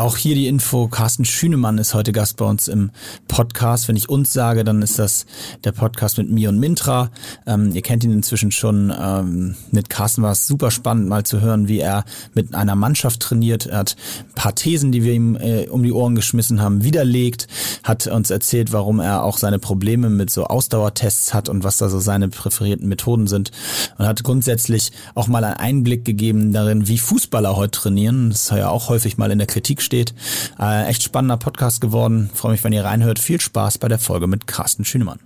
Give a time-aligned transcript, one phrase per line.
[0.00, 2.90] Auch hier die Info, Carsten Schünemann ist heute Gast bei uns im
[3.28, 3.86] Podcast.
[3.86, 5.26] Wenn ich uns sage, dann ist das
[5.62, 7.10] der Podcast mit mir und Mintra.
[7.46, 8.90] Ähm, ihr kennt ihn inzwischen schon.
[8.98, 13.20] Ähm, mit Carsten war es super spannend, mal zu hören, wie er mit einer Mannschaft
[13.20, 13.66] trainiert.
[13.66, 17.46] Er hat ein paar Thesen, die wir ihm äh, um die Ohren geschmissen haben, widerlegt,
[17.84, 21.90] hat uns erzählt, warum er auch seine Probleme mit so Ausdauertests hat und was da
[21.90, 23.50] so seine präferierten Methoden sind.
[23.98, 28.30] Und hat grundsätzlich auch mal einen Einblick gegeben darin, wie Fußballer heute trainieren.
[28.30, 30.14] Das ist ja auch häufig mal in der Kritik steht.
[30.60, 32.30] Äh, echt spannender Podcast geworden.
[32.32, 33.18] Freue mich, wenn ihr reinhört.
[33.18, 35.18] Viel Spaß bei der Folge mit Carsten Schünemann.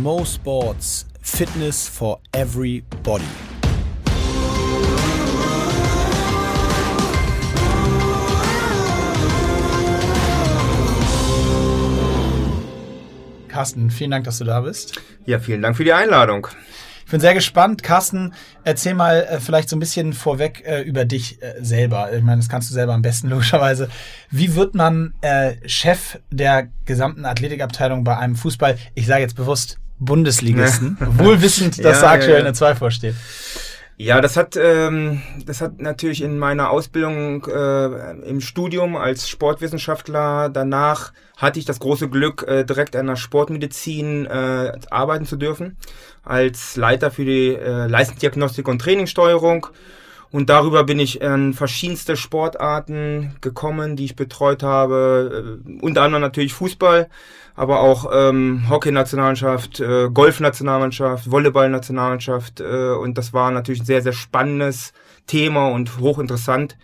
[0.00, 3.24] Mo Sports Fitness for Everybody.
[13.48, 15.00] Carsten, vielen Dank, dass du da bist.
[15.26, 16.46] Ja, vielen Dank für die Einladung.
[17.08, 17.82] Ich bin sehr gespannt.
[17.82, 22.12] Carsten, erzähl mal äh, vielleicht so ein bisschen vorweg äh, über dich äh, selber.
[22.12, 23.88] Ich meine, das kannst du selber am besten logischerweise.
[24.30, 29.78] Wie wird man äh, Chef der gesamten Athletikabteilung bei einem Fußball, ich sage jetzt bewusst
[29.98, 32.44] Bundesligisten, wohlwissend, dass ja, da aktuell ja, ja.
[32.44, 33.14] eine 2 vorsteht?
[33.96, 40.50] Ja, das hat, ähm, das hat natürlich in meiner Ausbildung äh, im Studium als Sportwissenschaftler
[40.50, 45.76] danach hatte ich das große Glück, äh, direkt an der Sportmedizin äh, arbeiten zu dürfen,
[46.24, 49.68] als Leiter für die äh, Leistungsdiagnostik und Trainingssteuerung.
[50.30, 56.22] Und darüber bin ich an verschiedenste Sportarten gekommen, die ich betreut habe, äh, unter anderem
[56.22, 57.08] natürlich Fußball,
[57.54, 62.60] aber auch ähm, Hockey-Nationalmannschaft, äh, Golf-Nationalmannschaft, Volleyball-Nationalmannschaft.
[62.60, 64.92] Äh, und das war natürlich ein sehr, sehr spannendes
[65.26, 66.76] Thema und hochinteressant,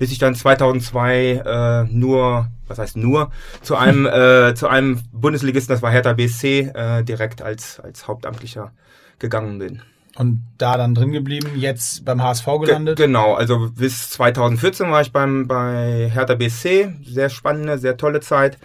[0.00, 5.74] bis ich dann 2002 äh, nur, was heißt nur, zu einem, äh, zu einem Bundesligisten,
[5.74, 8.72] das war Hertha BSC, äh, direkt als, als Hauptamtlicher
[9.18, 9.82] gegangen bin.
[10.16, 12.96] Und da dann drin geblieben, jetzt beim HSV gelandet?
[12.96, 18.20] Ge genau, also bis 2014 war ich beim, bei Hertha BSC, sehr spannende, sehr tolle
[18.20, 18.56] Zeit.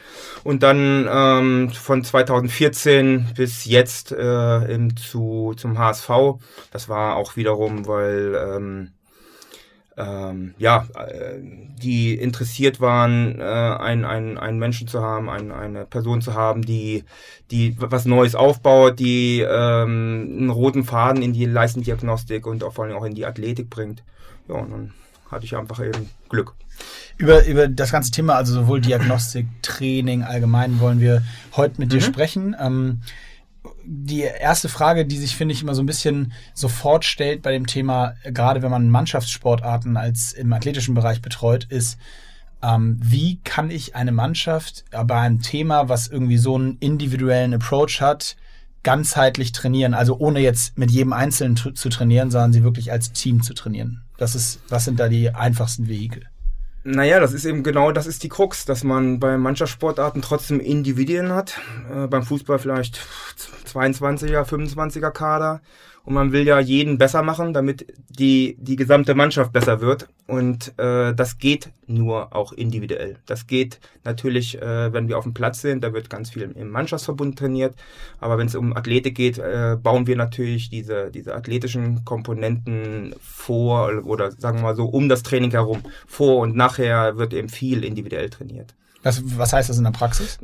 [0.45, 6.09] Und dann ähm, von 2014 bis jetzt äh, im, zu, zum HSV,
[6.71, 8.91] das war auch wiederum, weil ähm,
[9.97, 11.39] ähm, ja, äh,
[11.81, 16.63] die interessiert waren, äh, einen, einen, einen Menschen zu haben, ein, eine Person zu haben,
[16.63, 17.05] die,
[17.51, 22.85] die was Neues aufbaut, die ähm, einen roten Faden in die Leistendiagnostik und auch vor
[22.85, 24.03] allem auch in die Athletik bringt.
[24.49, 24.93] Ja, und dann
[25.31, 26.53] hatte ich einfach eben Glück.
[27.17, 31.23] Über, über das ganze Thema, also sowohl Diagnostik, Training allgemein, wollen wir
[31.55, 31.93] heute mit mhm.
[31.93, 32.55] dir sprechen.
[32.59, 33.01] Ähm,
[33.87, 37.67] die erste Frage, die sich, finde ich, immer so ein bisschen sofort stellt bei dem
[37.67, 41.97] Thema, gerade wenn man Mannschaftssportarten als im athletischen Bereich betreut, ist,
[42.61, 48.01] ähm, wie kann ich eine Mannschaft bei einem Thema, was irgendwie so einen individuellen Approach
[48.01, 48.35] hat,
[48.83, 53.41] ganzheitlich trainieren, also ohne jetzt mit jedem Einzelnen zu trainieren, sondern sie wirklich als Team
[53.41, 54.03] zu trainieren.
[54.17, 56.23] Das ist, was sind da die einfachsten Vehikel?
[56.87, 60.59] Naja, das ist eben genau, das ist die Krux, dass man bei mancher Sportarten trotzdem
[60.59, 61.59] Individuen hat.
[61.91, 62.99] Äh, beim Fußball vielleicht
[63.73, 65.61] 22er, 25er Kader
[66.05, 70.07] und man will ja jeden besser machen, damit die, die gesamte Mannschaft besser wird.
[70.27, 73.17] Und äh, das geht nur auch individuell.
[73.25, 76.69] Das geht natürlich, äh, wenn wir auf dem Platz sind, da wird ganz viel im
[76.69, 77.75] Mannschaftsverbund trainiert.
[78.19, 84.03] Aber wenn es um Athletik geht, äh, bauen wir natürlich diese, diese athletischen Komponenten vor
[84.05, 85.81] oder sagen wir mal so um das Training herum.
[86.05, 88.75] Vor und nachher wird eben viel individuell trainiert.
[89.05, 90.39] Was, was heißt das in der Praxis?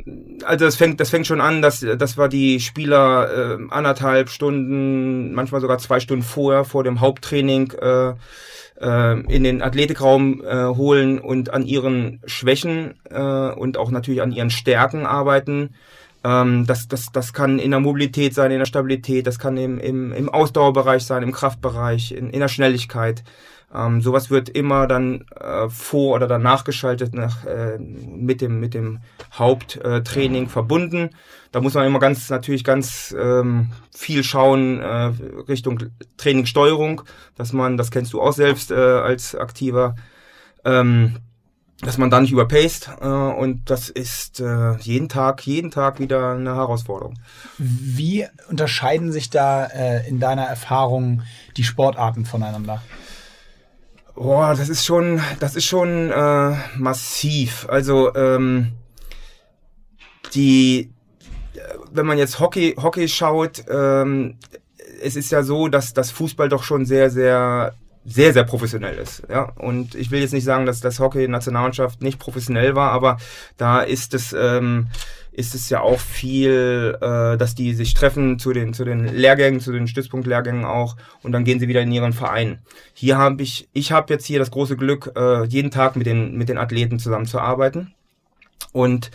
[0.45, 5.33] Also das fängt, das fängt schon an, dass, dass wir die Spieler äh, anderthalb Stunden,
[5.33, 8.13] manchmal sogar zwei Stunden vorher, vor dem Haupttraining äh,
[8.79, 14.31] äh, in den Athletikraum äh, holen und an ihren Schwächen äh, und auch natürlich an
[14.31, 15.73] ihren Stärken arbeiten.
[16.23, 19.79] Ähm, das, das, das kann in der Mobilität sein, in der Stabilität, das kann im,
[19.79, 23.23] im, im Ausdauerbereich sein, im Kraftbereich, in, in der Schnelligkeit.
[23.73, 28.73] Ähm, sowas wird immer dann äh, vor oder danach geschaltet nach, äh, mit dem mit
[28.73, 28.99] dem
[29.33, 31.11] Haupttraining äh, verbunden.
[31.51, 35.11] Da muss man immer ganz natürlich ganz ähm, viel schauen äh,
[35.47, 35.79] Richtung
[36.17, 37.03] Trainingssteuerung,
[37.35, 39.95] dass man, das kennst du auch selbst äh, als aktiver,
[40.65, 41.17] ähm,
[41.81, 46.33] dass man da nicht überpaced äh, und das ist äh, jeden Tag, jeden Tag wieder
[46.33, 47.17] eine Herausforderung.
[47.57, 51.21] Wie unterscheiden sich da äh, in deiner Erfahrung
[51.57, 52.81] die Sportarten voneinander?
[54.15, 57.65] Boah, das ist schon, das ist schon äh, massiv.
[57.69, 58.73] Also ähm,
[60.33, 60.91] die,
[61.91, 64.37] wenn man jetzt Hockey, Hockey schaut, ähm,
[65.01, 67.73] es ist ja so, dass das Fußball doch schon sehr, sehr
[68.03, 69.23] sehr, sehr professionell ist.
[69.29, 69.51] Ja?
[69.57, 73.17] Und ich will jetzt nicht sagen, dass das Hockey-Nationalmannschaft nicht professionell war, aber
[73.57, 74.87] da ist es, ähm,
[75.31, 79.61] ist es ja auch viel, äh, dass die sich treffen zu den, zu den Lehrgängen,
[79.61, 82.59] zu den Stützpunktlehrgängen auch und dann gehen sie wieder in ihren Verein.
[82.93, 86.37] Hier habe ich, ich habe jetzt hier das große Glück, äh, jeden Tag mit den,
[86.37, 87.93] mit den Athleten zusammenzuarbeiten.
[88.73, 89.11] Und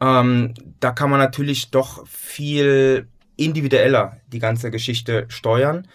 [0.00, 5.88] ähm, da kann man natürlich doch viel individueller die ganze Geschichte steuern.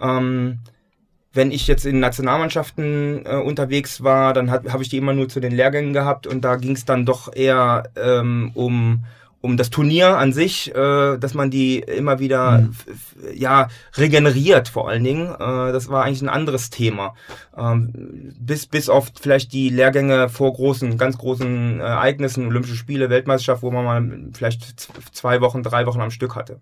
[0.00, 0.58] Ähm,
[1.32, 5.40] wenn ich jetzt in Nationalmannschaften äh, unterwegs war, dann habe ich die immer nur zu
[5.40, 9.04] den Lehrgängen gehabt und da ging es dann doch eher ähm, um
[9.42, 12.74] um das Turnier an sich, äh, dass man die immer wieder mhm.
[13.34, 15.34] ja regeneriert vor allen Dingen.
[15.34, 17.14] Äh, das war eigentlich ein anderes Thema.
[17.56, 23.10] Ähm, bis bis auf vielleicht die Lehrgänge vor großen, ganz großen äh, Ereignissen, Olympische Spiele,
[23.10, 26.60] Weltmeisterschaft, wo man mal vielleicht zwei Wochen, drei Wochen am Stück hatte.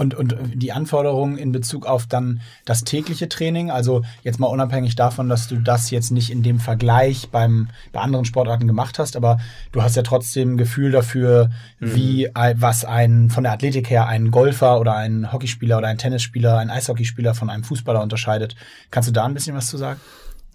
[0.00, 4.96] Und, und die Anforderungen in Bezug auf dann das tägliche Training, also jetzt mal unabhängig
[4.96, 9.14] davon, dass du das jetzt nicht in dem Vergleich beim, bei anderen Sportarten gemacht hast,
[9.14, 9.40] aber
[9.72, 11.50] du hast ja trotzdem ein Gefühl dafür,
[11.80, 11.94] mhm.
[11.94, 16.56] wie was ein von der Athletik her ein Golfer oder ein Hockeyspieler oder ein Tennisspieler,
[16.56, 18.56] ein Eishockeyspieler von einem Fußballer unterscheidet.
[18.90, 20.00] Kannst du da ein bisschen was zu sagen?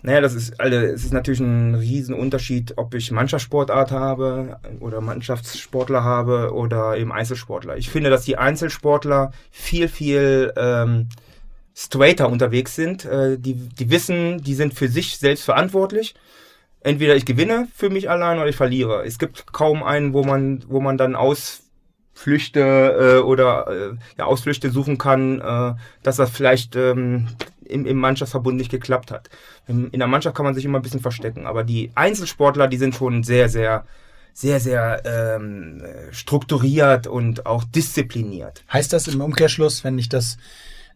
[0.05, 6.03] Naja, das ist, also, es ist natürlich ein Riesenunterschied, ob ich Mannschaftssportart habe oder Mannschaftssportler
[6.03, 7.75] habe oder eben Einzelsportler.
[7.77, 11.09] Ich finde, dass die Einzelsportler viel, viel ähm,
[11.73, 13.05] straighter unterwegs sind.
[13.05, 16.13] Äh, die, die wissen, die sind für sich selbst verantwortlich.
[16.81, 19.03] Entweder ich gewinne für mich allein oder ich verliere.
[19.07, 24.69] Es gibt kaum einen, wo man, wo man dann Ausflüchte äh, oder äh, ja, Ausflüchte
[24.69, 25.73] suchen kann, äh,
[26.03, 27.29] dass das vielleicht ähm,
[27.65, 29.29] im, im Mannschaftsverbund nicht geklappt hat.
[29.67, 32.77] In, in der Mannschaft kann man sich immer ein bisschen verstecken, aber die Einzelsportler, die
[32.77, 33.85] sind schon sehr, sehr,
[34.33, 38.63] sehr, sehr ähm, strukturiert und auch diszipliniert.
[38.71, 40.37] Heißt das im Umkehrschluss, wenn ich das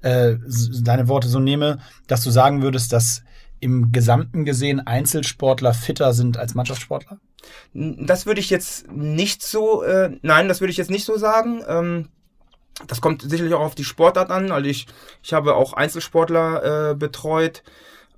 [0.02, 0.36] äh,
[0.82, 3.24] deine Worte so nehme, dass du sagen würdest, dass
[3.60, 7.20] im Gesamten gesehen Einzelsportler fitter sind als Mannschaftssportler?
[7.74, 11.62] Das würde ich jetzt nicht so, äh, nein, das würde ich jetzt nicht so sagen.
[11.68, 12.10] Ähm,
[12.88, 14.52] das kommt sicherlich auch auf die Sportart an.
[14.52, 14.88] Also ich,
[15.24, 17.64] ich habe auch Einzelsportler äh, betreut.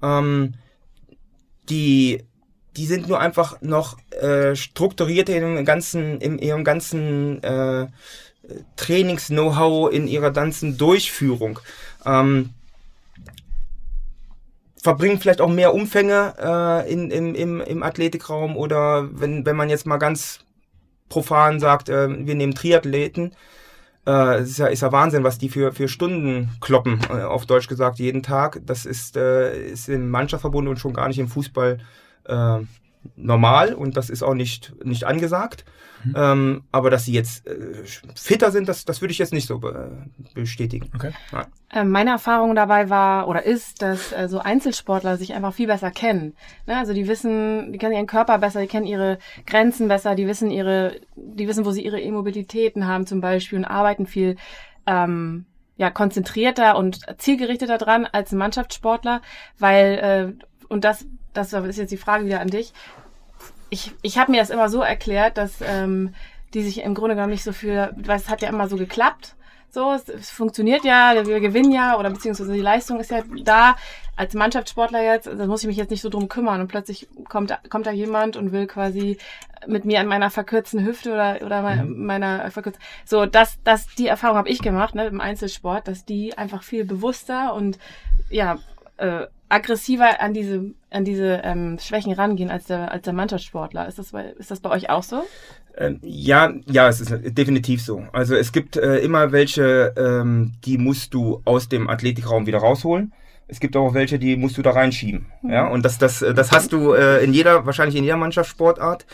[0.02, 0.56] Ähm,
[1.70, 2.24] die,
[2.78, 7.88] die sind nur einfach noch äh, strukturierter in ihrem ganzen, in ihrem ganzen äh,
[8.76, 11.60] Trainings-Know-how, in ihrer ganzen Durchführung.
[12.06, 12.52] Ähm,
[14.82, 19.70] verbringen vielleicht auch mehr Umfänge äh, in, im, im, im Athletikraum oder wenn, wenn man
[19.70, 20.40] jetzt mal ganz
[21.08, 23.36] profan sagt, äh, wir nehmen Triathleten,
[24.08, 27.68] äh, ist, ja, ist ja Wahnsinn, was die für, für Stunden kloppen, äh, auf Deutsch
[27.68, 28.62] gesagt, jeden Tag.
[28.66, 31.80] Das ist, äh, ist im Mannschaftsverbund und schon gar nicht im Fußball
[32.26, 32.60] äh,
[33.16, 35.66] normal und das ist auch nicht, nicht angesagt.
[36.04, 36.14] Mhm.
[36.16, 37.84] Ähm, aber dass sie jetzt äh,
[38.16, 40.90] fitter sind, das, das würde ich jetzt nicht so be bestätigen.
[40.96, 41.12] Okay.
[41.72, 45.92] Äh, meine Erfahrung dabei war oder ist, dass äh, so Einzelsportler sich einfach viel besser
[45.92, 46.36] kennen.
[46.68, 46.78] Ne?
[46.78, 50.52] Also die wissen, die kennen ihren Körper besser, die kennen ihre Grenzen besser, die wissen
[50.52, 54.36] ihre, die wissen, wo sie ihre Immobilitäten haben zum Beispiel und arbeiten viel
[54.86, 55.46] ähm,
[55.78, 59.22] ja, konzentrierter und zielgerichteter dran als ein Mannschaftssportler,
[59.58, 62.74] weil äh, und das das ist jetzt die Frage wieder an dich.
[63.72, 66.14] Ich, ich habe mir das immer so erklärt, dass ähm,
[66.54, 69.36] die sich im Grunde genommen nicht so viel, weil es hat ja immer so geklappt.
[69.74, 73.78] So, es, es funktioniert ja, wir gewinnen ja, oder beziehungsweise die Leistung ist ja da.
[74.18, 76.60] Als Mannschaftssportler jetzt, da muss ich mich jetzt nicht so drum kümmern.
[76.60, 79.18] Und plötzlich kommt, kommt da jemand und will quasi
[79.66, 82.06] mit mir an meiner verkürzten Hüfte oder, oder mhm.
[82.06, 82.84] meiner verkürzten.
[83.06, 86.84] So, das, das, die Erfahrung habe ich gemacht, ne, im Einzelsport, dass die einfach viel
[86.84, 87.80] bewusster und
[88.30, 88.58] ja,
[88.98, 93.88] äh, aggressiver an diese, an diese ähm, Schwächen rangehen als der, als der Mannschaftssportler.
[93.88, 95.24] Ist das, bei, ist das bei euch auch so?
[95.78, 98.04] Ähm, ja, ja, es ist definitiv so.
[98.14, 103.14] Also es gibt äh, immer welche, ähm, die musst du aus dem Athletikraum wieder rausholen.
[103.48, 105.26] Es gibt auch welche, die musst du da reinschieben.
[105.42, 105.52] Mhm.
[105.52, 109.06] Ja, und das, das, das hast du äh, in jeder, wahrscheinlich in jeder Mannschaftssportart.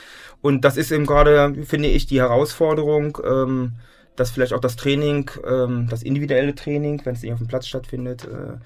[0.41, 3.73] Und das ist eben gerade, finde ich, die Herausforderung, ähm,
[4.17, 7.67] dass vielleicht auch das Training, ähm, das individuelle Training, wenn es nicht auf dem Platz
[7.67, 8.57] stattfindet, äh,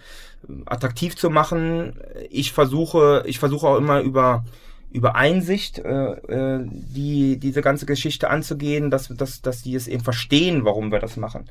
[0.65, 1.99] attraktiv zu machen.
[2.29, 4.43] Ich versuche, ich versuche auch immer über
[4.91, 10.03] über Einsicht äh, äh, die diese ganze Geschichte anzugehen, dass dass dass die es eben
[10.03, 11.49] verstehen, warum wir das machen.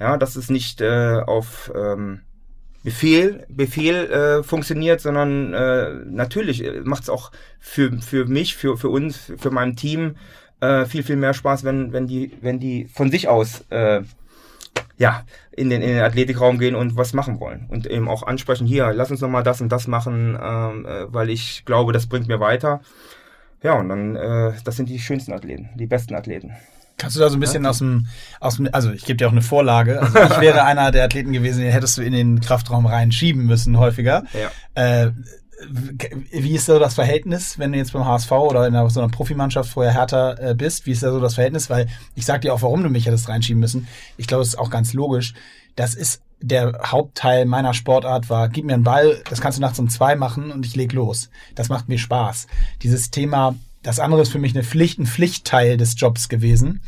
[0.00, 2.20] Ja, dass es nicht äh, auf ähm,
[2.84, 8.88] Befehl Befehl äh, funktioniert, sondern äh, natürlich macht es auch für für mich, für für
[8.88, 10.16] uns, für mein Team
[10.60, 14.02] äh, viel viel mehr Spaß, wenn wenn die wenn die von sich aus äh,
[14.98, 17.66] ja, in den, in den Athletikraum gehen und was machen wollen.
[17.68, 21.30] Und eben auch ansprechen, hier, lass uns nochmal das und das machen, ähm, äh, weil
[21.30, 22.80] ich glaube, das bringt mir weiter.
[23.62, 26.52] Ja, und dann, äh, das sind die schönsten Athleten, die besten Athleten.
[26.96, 28.08] Kannst du da so ein bisschen aus, dem,
[28.40, 30.00] aus dem, also ich gebe dir auch eine Vorlage.
[30.00, 33.78] Also ich wäre einer der Athleten gewesen, den hättest du in den Kraftraum reinschieben müssen
[33.78, 34.24] häufiger.
[34.32, 34.50] Ja.
[34.74, 35.12] Äh,
[35.66, 39.70] wie ist so das Verhältnis, wenn du jetzt beim HSV oder in so einer Profimannschaft
[39.70, 40.86] vorher härter äh, bist?
[40.86, 41.68] Wie ist da so das Verhältnis?
[41.68, 43.88] Weil ich sag dir auch, warum du mich hättest reinschieben müssen.
[44.16, 45.34] Ich glaube, es ist auch ganz logisch.
[45.76, 49.78] Das ist der Hauptteil meiner Sportart war, gib mir einen Ball, das kannst du nachts
[49.78, 51.30] um zwei machen und ich leg los.
[51.54, 52.46] Das macht mir Spaß.
[52.82, 56.82] Dieses Thema, das andere ist für mich eine Pflicht, ein Pflichtteil des Jobs gewesen,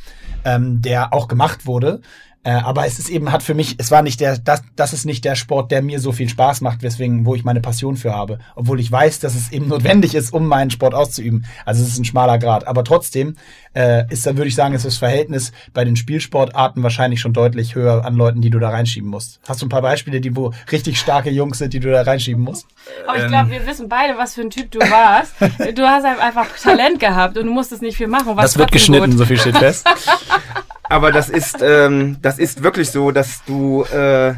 [0.45, 2.01] ähm, der auch gemacht wurde.
[2.43, 5.05] Äh, aber es ist eben, hat für mich, es war nicht der, das, das ist
[5.05, 8.15] nicht der Sport, der mir so viel Spaß macht, weswegen, wo ich meine Passion für
[8.15, 8.39] habe.
[8.57, 11.45] Obwohl ich weiß, dass es eben notwendig ist, um meinen Sport auszuüben.
[11.67, 12.67] Also es ist ein schmaler Grad.
[12.67, 13.37] Aber trotzdem
[13.75, 17.75] äh, ist da, würde ich sagen, ist das Verhältnis bei den Spielsportarten wahrscheinlich schon deutlich
[17.75, 19.39] höher an Leuten, die du da reinschieben musst.
[19.47, 22.43] Hast du ein paar Beispiele, die wo richtig starke Jungs sind, die du da reinschieben
[22.43, 22.67] musst?
[23.07, 25.35] Aber ich glaube, wir wissen beide, was für ein Typ du warst.
[25.41, 28.35] du hast einfach Talent gehabt und du musstest nicht viel machen.
[28.37, 29.19] das wird geschnitten, gut.
[29.19, 29.87] so viel steht fest.
[30.91, 34.35] Aber das ist, ähm, das ist wirklich so, dass du, äh,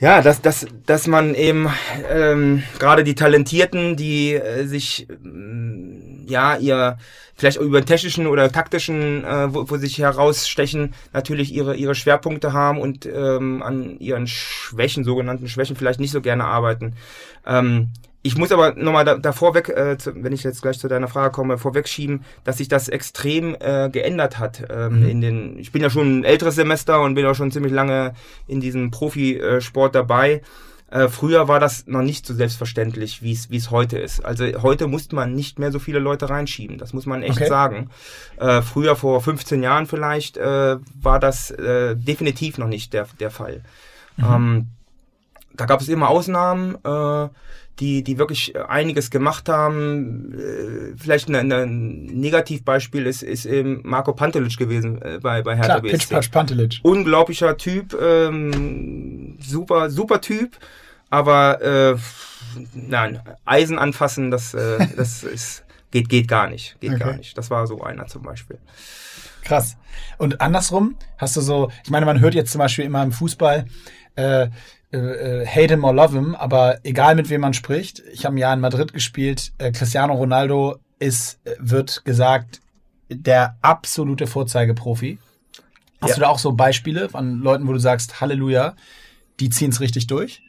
[0.00, 1.68] ja, dass, dass, dass man eben
[2.10, 5.14] ähm, gerade die Talentierten, die äh, sich äh,
[6.24, 6.96] ja ihr
[7.36, 12.54] vielleicht auch über technischen oder taktischen, äh, wo, wo sich herausstechen, natürlich ihre ihre Schwerpunkte
[12.54, 16.94] haben und ähm, an ihren Schwächen, sogenannten Schwächen, vielleicht nicht so gerne arbeiten.
[17.46, 17.90] Ähm,
[18.22, 21.08] ich muss aber nochmal da, da vorweg, äh, zu, wenn ich jetzt gleich zu deiner
[21.08, 24.62] Frage komme, vorwegschieben, dass sich das extrem äh, geändert hat.
[24.70, 25.08] Ähm, mhm.
[25.08, 28.14] in den, ich bin ja schon ein älteres Semester und bin auch schon ziemlich lange
[28.46, 30.42] in diesem Profisport dabei.
[30.92, 34.24] Äh, früher war das noch nicht so selbstverständlich, wie es heute ist.
[34.24, 36.78] Also heute musste man nicht mehr so viele Leute reinschieben.
[36.78, 37.48] Das muss man echt okay.
[37.48, 37.90] sagen.
[38.36, 43.30] Äh, früher vor 15 Jahren vielleicht äh, war das äh, definitiv noch nicht der der
[43.30, 43.62] Fall.
[44.16, 44.24] Mhm.
[44.24, 44.66] Ähm,
[45.54, 46.76] da gab es immer Ausnahmen.
[47.82, 50.32] Äh, die, die wirklich einiges gemacht haben.
[50.34, 55.80] Äh, vielleicht ein, ein Negativbeispiel ist, ist eben Marco Pantelic gewesen äh, bei, bei Hertha
[55.80, 56.14] Klar, BSC.
[56.14, 56.80] Pitch Pantelic.
[56.82, 60.56] Unglaublicher Typ, ähm, super, super Typ,
[61.10, 61.96] aber äh,
[62.74, 66.76] nein, Eisen anfassen, das, äh, das ist, geht, geht gar nicht.
[66.80, 67.00] Geht okay.
[67.00, 67.36] gar nicht.
[67.36, 68.58] Das war so einer zum Beispiel.
[69.42, 69.76] Krass.
[70.18, 73.66] Und andersrum, hast du so, ich meine, man hört jetzt zum Beispiel immer im Fußball,
[74.14, 74.48] äh,
[74.92, 78.34] äh, äh, hate him or love him, aber egal mit wem man spricht, ich habe
[78.34, 82.60] ein Jahr in Madrid gespielt, äh, Cristiano Ronaldo ist, äh, wird gesagt,
[83.08, 85.18] der absolute Vorzeigeprofi.
[86.00, 86.14] Hast ja.
[86.16, 88.74] du da auch so Beispiele von Leuten, wo du sagst, Halleluja,
[89.40, 90.42] die ziehen es richtig durch?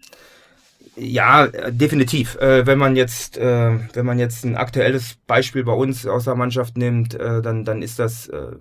[0.96, 2.36] Ja, definitiv.
[2.36, 6.36] Äh, wenn man jetzt, äh, wenn man jetzt ein aktuelles Beispiel bei uns aus der
[6.36, 8.52] Mannschaft nimmt, äh, dann, dann ist das äh,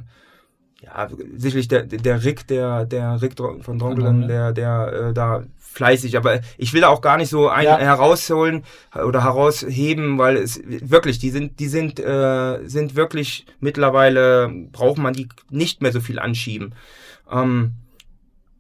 [0.83, 6.17] ja sicherlich der, der Rick, der, der Rick von Dronkelen, der, der äh, da fleißig,
[6.17, 7.79] aber ich will da auch gar nicht so einen ja.
[7.79, 14.99] herausholen oder herausheben, weil es wirklich, die sind, die sind, äh, sind wirklich mittlerweile, braucht
[14.99, 16.75] man die nicht mehr so viel anschieben.
[17.31, 17.73] Ähm,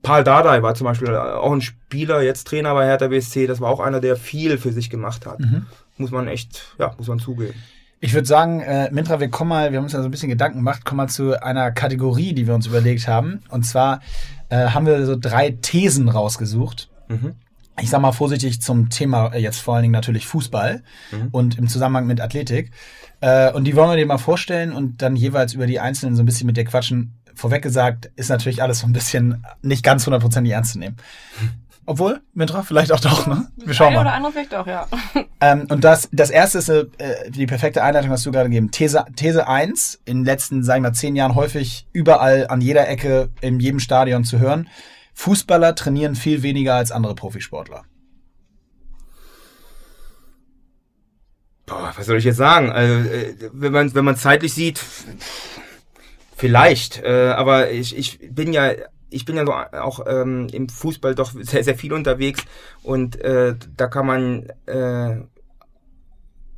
[0.02, 3.70] Paul Dardai war zum Beispiel auch ein Spieler, jetzt Trainer bei Hertha BSC, das war
[3.70, 5.38] auch einer, der viel für sich gemacht hat.
[5.38, 5.66] Mhm.
[5.98, 7.54] Muss man echt, ja, muss man zugeben.
[8.04, 10.28] Ich würde sagen, äh, Mintra, wir kommen mal, wir haben uns ja so ein bisschen
[10.28, 13.42] Gedanken gemacht, kommen mal zu einer Kategorie, die wir uns überlegt haben.
[13.48, 14.00] Und zwar
[14.48, 16.90] äh, haben wir so drei Thesen rausgesucht.
[17.06, 17.34] Mhm.
[17.80, 20.82] Ich sag mal vorsichtig zum Thema äh, jetzt vor allen Dingen natürlich Fußball
[21.12, 21.28] mhm.
[21.30, 22.72] und im Zusammenhang mit Athletik.
[23.20, 26.24] Äh, und die wollen wir dir mal vorstellen und dann jeweils über die einzelnen so
[26.24, 27.14] ein bisschen mit dir quatschen.
[27.36, 30.96] Vorweg gesagt, ist natürlich alles so ein bisschen nicht ganz hundertprozentig ernst zu nehmen.
[31.84, 33.48] Obwohl, Mintra, vielleicht auch doch, ne?
[33.56, 34.02] Wir schauen Eine mal.
[34.02, 34.86] oder andere vielleicht auch, ja.
[35.40, 36.86] Ähm, und das, das erste ist äh,
[37.28, 38.70] die perfekte Einleitung, hast du gerade gegeben.
[38.70, 43.30] These, These 1, in den letzten, sagen wir, zehn Jahren häufig überall an jeder Ecke,
[43.40, 44.68] in jedem Stadion zu hören.
[45.14, 47.82] Fußballer trainieren viel weniger als andere Profisportler.
[51.66, 52.70] Boah, was soll ich jetzt sagen?
[52.70, 53.10] Also,
[53.52, 54.80] wenn man wenn man zeitlich sieht,
[56.36, 57.02] vielleicht.
[57.02, 58.72] Äh, aber ich, ich bin ja
[59.12, 62.44] ich bin ja so auch ähm, im Fußball doch sehr sehr viel unterwegs
[62.82, 65.22] und äh, da kann man äh,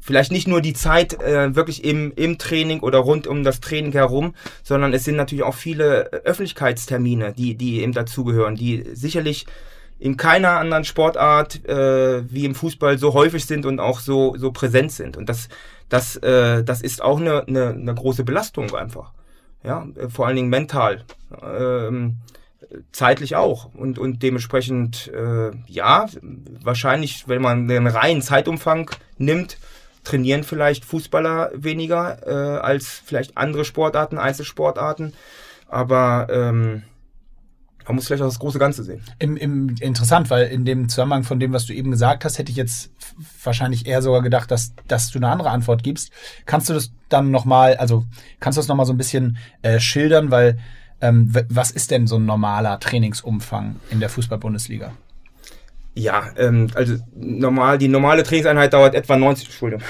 [0.05, 3.93] vielleicht nicht nur die Zeit äh, wirklich im, im Training oder rund um das Training
[3.93, 9.47] herum, sondern es sind natürlich auch viele Öffentlichkeitstermine, die, die eben dazugehören, die sicherlich
[9.99, 14.53] in keiner anderen Sportart äh, wie im Fußball so häufig sind und auch so, so
[14.53, 15.17] präsent sind.
[15.17, 15.49] Und das,
[15.89, 19.13] das, äh, das ist auch eine, eine, eine große Belastung einfach.
[19.63, 21.05] Ja, vor allen Dingen mental.
[21.43, 22.19] Ähm,
[22.93, 26.07] zeitlich auch und und dementsprechend äh, ja
[26.63, 29.59] wahrscheinlich wenn man den reinen Zeitumfang nimmt
[30.05, 35.15] trainieren vielleicht Fußballer weniger äh, als vielleicht andere Sportarten, Einzelsportarten.
[35.67, 36.83] Aber ähm,
[37.87, 39.03] Man muss vielleicht auch das große Ganze sehen.
[39.19, 42.51] Im, im, interessant, weil in dem Zusammenhang von dem, was du eben gesagt hast, hätte
[42.51, 42.91] ich jetzt
[43.43, 46.11] wahrscheinlich eher sogar gedacht, dass, dass du eine andere Antwort gibst.
[46.47, 48.05] Kannst du das dann nochmal, also
[48.41, 50.59] kannst du das nochmal so ein bisschen äh, schildern, weil
[51.05, 54.93] ähm, was ist denn so ein normaler Trainingsumfang in der Fußball-Bundesliga?
[55.97, 59.85] Ja, ähm, also normal, die normale Trainingseinheit dauert etwa 90, Entschuldigung,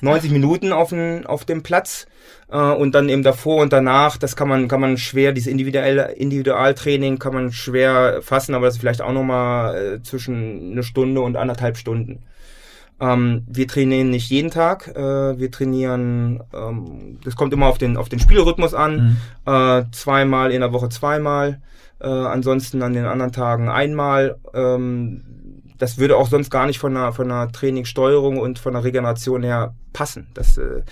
[0.00, 2.06] 90 Minuten auf, den, auf dem Platz.
[2.50, 6.12] Äh, und dann eben davor und danach, das kann man, kann man schwer, dieses individuelle
[6.12, 11.20] Individualtraining kann man schwer fassen, aber das ist vielleicht auch nochmal äh, zwischen eine Stunde
[11.20, 12.22] und anderthalb Stunden.
[13.00, 17.96] Ähm, wir trainieren nicht jeden Tag, äh, wir trainieren, ähm, das kommt immer auf den,
[17.96, 19.16] auf den Spielrhythmus an,
[19.46, 19.52] mhm.
[19.52, 21.62] äh, zweimal in der Woche zweimal,
[22.00, 24.36] äh, ansonsten an den anderen Tagen einmal.
[24.52, 25.22] Ähm,
[25.78, 29.42] das würde auch sonst gar nicht von der, von der Trainingssteuerung und von der Regeneration
[29.42, 30.26] her passen.
[30.34, 30.82] Das, äh,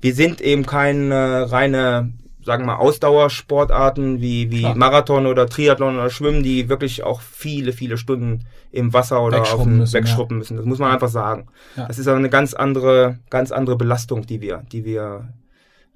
[0.00, 6.10] wir sind eben keine reine, sagen wir mal, Ausdauersportarten wie, wie Marathon oder Triathlon oder
[6.10, 10.38] Schwimmen, die wirklich auch viele, viele Stunden im Wasser oder auf dem müssen, wegschruppen ja.
[10.38, 10.56] müssen.
[10.56, 11.46] Das muss man einfach sagen.
[11.76, 11.86] Ja.
[11.86, 15.32] Das ist aber eine ganz andere, ganz andere Belastung, die wir, die wir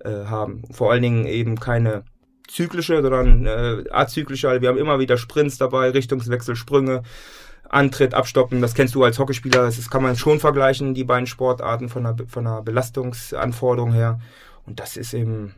[0.00, 0.62] äh, haben.
[0.70, 2.04] Vor allen Dingen eben keine
[2.48, 4.48] zyklische, sondern äh, azyklische.
[4.48, 7.02] Also wir haben immer wieder Sprints dabei, Richtungswechsel, Sprünge.
[7.70, 11.88] Antritt, Abstoppen, das kennst du als Hockeyspieler, das kann man schon vergleichen, die beiden Sportarten
[11.88, 14.20] von der, von der Belastungsanforderung her.
[14.66, 15.54] Und das ist eben,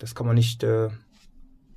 [0.00, 0.88] das kann man nicht äh,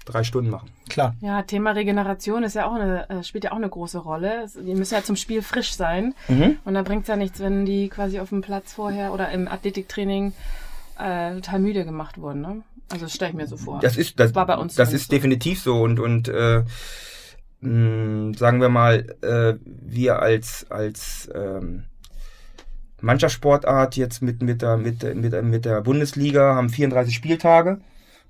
[0.05, 0.69] drei Stunden machen.
[0.89, 1.15] Klar.
[1.21, 4.47] Ja, Thema Regeneration ist ja auch eine, äh, spielt ja auch eine große Rolle.
[4.55, 6.13] Die müssen ja zum Spiel frisch sein.
[6.27, 6.57] Mhm.
[6.65, 9.47] Und da bringt es ja nichts, wenn die quasi auf dem Platz vorher oder im
[9.47, 10.33] Athletiktraining
[10.99, 12.41] äh, total müde gemacht wurden.
[12.41, 12.61] Ne?
[12.91, 13.79] Also das stelle ich mir so vor.
[13.79, 14.75] Das ist, das, das war bei uns.
[14.75, 15.15] Das ist so.
[15.15, 16.63] definitiv so und, und äh,
[17.61, 21.83] mh, hm, sagen wir mal, äh, wir als, als ähm,
[23.01, 27.79] Mannschaftssportart jetzt mit, mit, der, mit, mit, mit der Bundesliga haben 34 Spieltage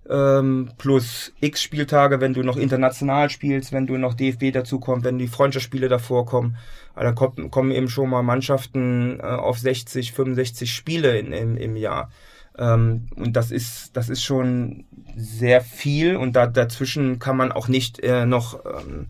[0.10, 5.06] ähm, plus x Spieltage, wenn du noch international spielst, wenn du noch DFB dazu kommst,
[5.06, 6.58] wenn die Freundschaftsspiele davor kommen.
[6.94, 11.58] Also dann kommen, kommen eben schon mal Mannschaften äh, auf 60, 65 Spiele in, im,
[11.58, 12.10] im Jahr.
[12.58, 17.68] Ähm, und das ist, das ist schon sehr viel und da, dazwischen kann man auch
[17.68, 19.08] nicht äh, noch ähm,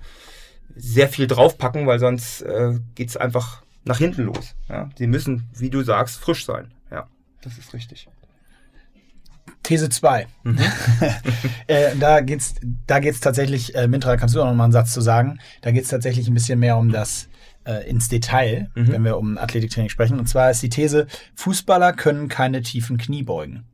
[0.76, 4.56] sehr viel draufpacken, weil sonst äh, geht einfach nach hinten los.
[4.70, 4.90] Ja?
[4.98, 6.72] Sie müssen, wie du sagst, frisch sein.
[6.90, 7.08] Ja,
[7.42, 8.08] das ist richtig.
[9.64, 10.28] These 2.
[10.44, 10.60] Mhm.
[11.68, 12.56] äh, da geht's,
[12.88, 15.40] da geht's tatsächlich, äh, Mintra, kannst du auch noch mal einen Satz zu sagen?
[15.62, 17.30] Da geht's tatsächlich ein bisschen mehr um das
[17.66, 18.92] äh, ins Detail, mhm.
[18.92, 20.20] wenn wir um Athletiktraining sprechen.
[20.20, 23.66] Und zwar ist die These, Fußballer können keine tiefen Knie beugen.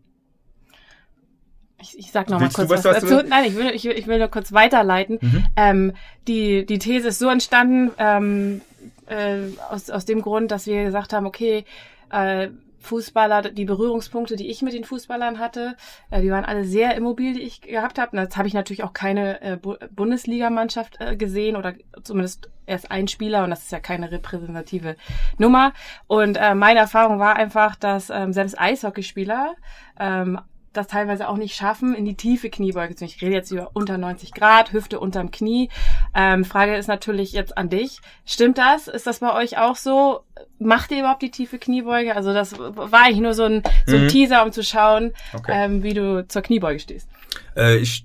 [1.81, 3.27] Ich, ich sag noch Willst mal kurz was, was dazu.
[3.27, 5.17] Nein, ich will, ich, ich will nur kurz weiterleiten.
[5.21, 5.45] Mhm.
[5.55, 5.93] Ähm,
[6.27, 8.61] die, die These ist so entstanden, ähm,
[9.07, 11.65] äh, aus, aus dem Grund, dass wir gesagt haben, okay,
[12.11, 12.49] äh,
[12.79, 15.75] Fußballer, die Berührungspunkte, die ich mit den Fußballern hatte,
[16.09, 18.11] äh, die waren alle sehr immobil, die ich gehabt habe.
[18.15, 23.07] Und jetzt habe ich natürlich auch keine äh, Bundesligamannschaft äh, gesehen oder zumindest erst ein
[23.07, 24.95] Spieler und das ist ja keine repräsentative
[25.39, 25.73] Nummer.
[26.05, 29.55] Und meine Erfahrung war einfach, dass ähm, selbst Eishockeyspieler
[29.99, 30.39] ähm,
[30.79, 33.05] das teilweise auch nicht schaffen, in die tiefe Kniebeuge zu.
[33.05, 35.69] Ich rede jetzt über unter 90 Grad, Hüfte unterm Knie.
[36.15, 37.99] Ähm, Frage ist natürlich jetzt an dich.
[38.25, 38.87] Stimmt das?
[38.87, 40.21] Ist das bei euch auch so?
[40.57, 42.15] Macht ihr überhaupt die tiefe Kniebeuge?
[42.15, 44.07] Also das war eigentlich nur so ein, so ein mhm.
[44.07, 45.51] Teaser, um zu schauen, okay.
[45.53, 47.07] ähm, wie du zur Kniebeuge stehst.
[47.55, 48.03] Äh, ich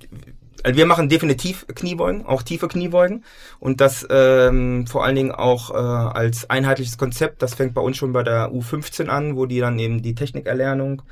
[0.65, 3.23] also wir machen definitiv Kniebeugen, auch tiefe Kniebeugen
[3.61, 7.43] und das ähm, vor allen Dingen auch äh, als einheitliches Konzept.
[7.43, 11.03] Das fängt bei uns schon bei der U15 an, wo die dann eben die Technikerlernung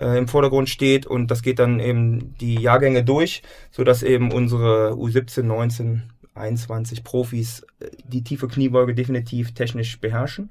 [0.00, 4.32] äh, im Vordergrund steht und das geht dann eben die Jahrgänge durch, so dass eben
[4.32, 6.02] unsere U17, 19,
[6.34, 10.50] 21 Profis äh, die tiefe Kniebeuge definitiv technisch beherrschen.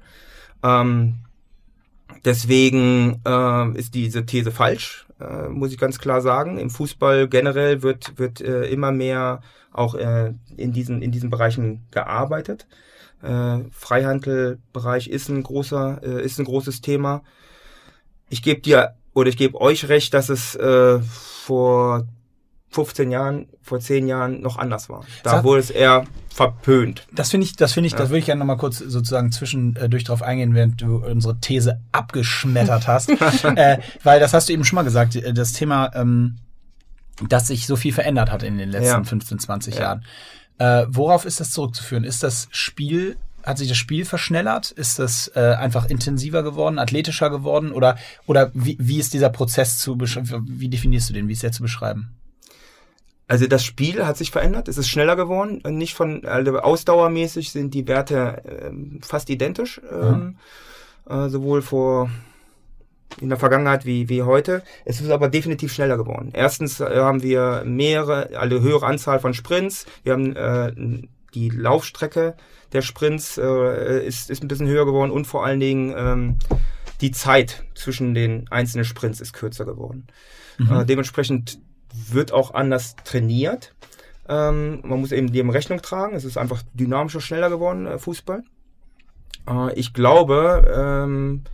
[0.62, 1.16] Ähm,
[2.24, 6.58] deswegen äh, ist diese These falsch, äh, muss ich ganz klar sagen.
[6.58, 9.40] Im Fußball generell wird, wird äh, immer mehr
[9.72, 12.66] auch äh, in, diesen, in diesen Bereichen gearbeitet.
[13.22, 17.22] Äh, Freihandelbereich ist ein großer, ist ein großes Thema.
[18.28, 22.06] Ich gebe dir oder ich gebe euch recht, dass es äh, vor
[22.70, 25.04] 15 Jahren, vor 10 Jahren noch anders war.
[25.22, 27.06] Da Sag, wurde es eher verpönt.
[27.12, 27.98] Das finde ich, das finde ich, ja.
[27.98, 32.86] das würde ich gerne nochmal kurz sozusagen zwischendurch drauf eingehen, während du unsere These abgeschmettert
[32.86, 33.10] hast.
[33.56, 36.36] äh, weil das hast du eben schon mal gesagt, äh, das Thema, ähm,
[37.28, 39.04] dass sich so viel verändert hat in den letzten ja.
[39.04, 39.80] 15, 20 ja.
[39.80, 40.04] Jahren.
[40.58, 42.04] Äh, worauf ist das zurückzuführen?
[42.04, 43.16] Ist das Spiel
[43.48, 44.70] hat sich das Spiel verschnellert?
[44.70, 47.72] Ist das äh, einfach intensiver geworden, athletischer geworden?
[47.72, 51.28] Oder, oder wie, wie ist dieser Prozess zu wie definierst du den?
[51.28, 52.10] Wie ist der zu beschreiben?
[53.26, 55.60] Also das Spiel hat sich verändert, es ist schneller geworden.
[55.76, 58.70] Nicht von also ausdauermäßig sind die Werte äh,
[59.02, 59.80] fast identisch.
[59.90, 60.36] Ähm,
[61.08, 62.10] äh, sowohl vor
[63.20, 64.62] in der Vergangenheit wie, wie heute.
[64.84, 66.30] Es ist aber definitiv schneller geworden.
[66.32, 69.86] Erstens äh, haben wir mehrere, eine höhere Anzahl von Sprints.
[70.04, 70.72] Wir haben äh,
[71.34, 72.36] die Laufstrecke
[72.72, 76.38] der Sprints äh, ist, ist ein bisschen höher geworden und vor allen Dingen ähm,
[77.00, 80.06] die Zeit zwischen den einzelnen Sprints ist kürzer geworden.
[80.58, 80.72] Mhm.
[80.72, 81.60] Äh, dementsprechend
[82.10, 83.74] wird auch anders trainiert.
[84.28, 86.14] Ähm, man muss eben dem Rechnung tragen.
[86.14, 88.42] Es ist einfach dynamischer, schneller geworden, äh, Fußball.
[89.48, 91.44] Äh, ich glaube, ähm,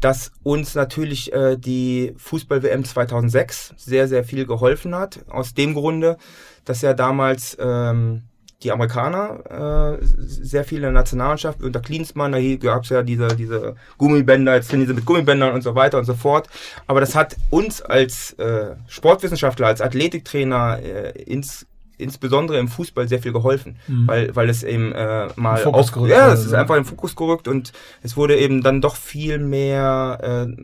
[0.00, 5.24] dass uns natürlich äh, die Fußball-WM 2006 sehr, sehr viel geholfen hat.
[5.28, 6.18] Aus dem Grunde,
[6.64, 8.24] dass ja damals ähm,
[8.62, 14.54] die Amerikaner äh, sehr viele Nationalmannschaft unter Klinsmann, da gab es ja diese, diese Gummibänder,
[14.54, 16.48] jetzt trainieren sie mit Gummibändern und so weiter und so fort.
[16.86, 23.20] Aber das hat uns als äh, Sportwissenschaftler, als Athletiktrainer äh, ins insbesondere im Fußball sehr
[23.20, 24.08] viel geholfen, mhm.
[24.08, 27.14] weil, weil es eben äh, mal Fokus gerückt ja, es ist einfach in den Fokus
[27.14, 30.56] gerückt und es wurde eben dann doch viel mehr äh,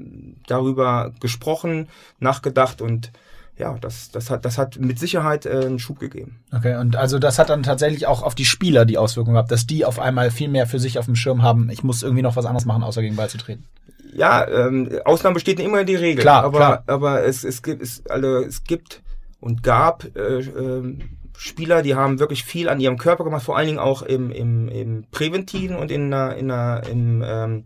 [0.48, 3.12] darüber gesprochen, nachgedacht und
[3.61, 6.40] ja, das, das, hat, das hat mit Sicherheit äh, einen Schub gegeben.
[6.53, 9.66] Okay, und also das hat dann tatsächlich auch auf die Spieler die Auswirkung gehabt, dass
[9.66, 12.37] die auf einmal viel mehr für sich auf dem Schirm haben, ich muss irgendwie noch
[12.37, 13.66] was anderes machen, außer gegen Ball zu treten.
[14.12, 16.23] Ja, ähm, Ausnahmen besteht immer die Regel.
[16.23, 16.85] Klar, aber, klar.
[16.87, 19.03] aber es, es gibt, es, also, es gibt
[19.38, 20.99] und gab äh, äh,
[21.37, 24.68] Spieler, die haben wirklich viel an ihrem Körper gemacht, vor allen Dingen auch im, im,
[24.68, 27.64] im Präventiven und in der, in der, im ähm,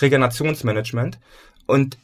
[0.00, 1.18] Regenerationsmanagement.
[1.66, 1.96] Und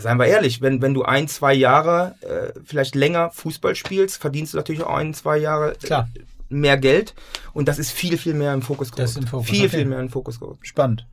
[0.00, 4.54] seien wir ehrlich, wenn, wenn du ein, zwei Jahre äh, vielleicht länger Fußball spielst, verdienst
[4.54, 6.08] du natürlich auch ein, zwei Jahre Klar.
[6.48, 7.14] mehr Geld.
[7.52, 9.02] Und das ist viel, viel mehr im Fokus gerückt.
[9.02, 9.48] Das ist im Fokus.
[9.48, 9.76] Viel, okay.
[9.76, 10.66] viel mehr im Fokus gerückt.
[10.66, 11.06] Spannend.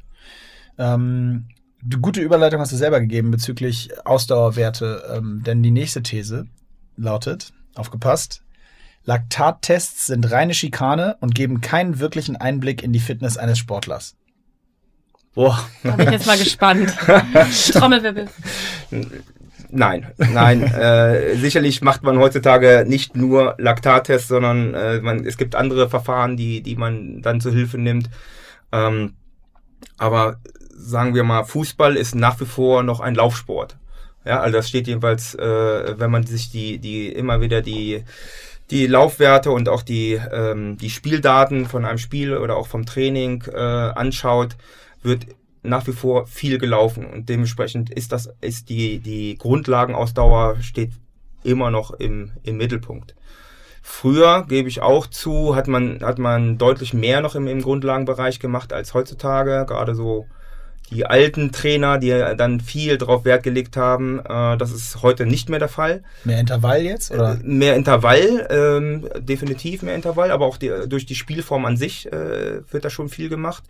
[0.78, 1.48] Ähm,
[1.82, 6.48] die gute Überleitung hast du selber gegeben bezüglich Ausdauerwerte, ähm, denn die nächste These
[6.96, 8.44] lautet, aufgepasst,
[9.04, 14.16] Laktattests sind reine Schikane und geben keinen wirklichen Einblick in die Fitness eines Sportlers.
[15.34, 15.60] Boah.
[15.84, 16.94] Da bin ich jetzt mal gespannt.
[17.74, 18.28] Trommelwirbel.
[19.74, 20.64] Nein, nein.
[20.64, 26.36] äh, sicherlich macht man heutzutage nicht nur Laktattests, sondern äh, man, es gibt andere Verfahren,
[26.36, 28.10] die, die man dann zu Hilfe nimmt.
[28.74, 29.14] Ähm,
[29.98, 30.40] aber
[30.70, 33.78] sagen wir mal, Fußball ist nach wie vor noch ein Laufsport.
[34.26, 38.04] Ja, also das steht jedenfalls, äh, wenn man sich die, die immer wieder die
[38.70, 43.44] die Laufwerte und auch die ähm, die Spieldaten von einem Spiel oder auch vom Training
[43.52, 44.56] äh, anschaut,
[45.02, 45.28] wird
[45.64, 50.92] nach wie vor viel gelaufen und dementsprechend ist das ist die die Grundlagenausdauer steht
[51.44, 53.16] immer noch im im Mittelpunkt.
[53.84, 58.40] Früher gebe ich auch zu, hat man hat man deutlich mehr noch im, im Grundlagenbereich
[58.40, 60.28] gemacht als heutzutage, gerade so
[60.92, 65.50] die alten Trainer, die dann viel drauf Wert gelegt haben, äh, das ist heute nicht
[65.50, 66.04] mehr der Fall.
[66.24, 67.12] Mehr Intervall jetzt?
[67.12, 67.36] Oder?
[67.36, 72.12] Äh, mehr Intervall, ähm, definitiv mehr Intervall, aber auch die, durch die Spielform an sich
[72.12, 73.64] äh, wird da schon viel gemacht.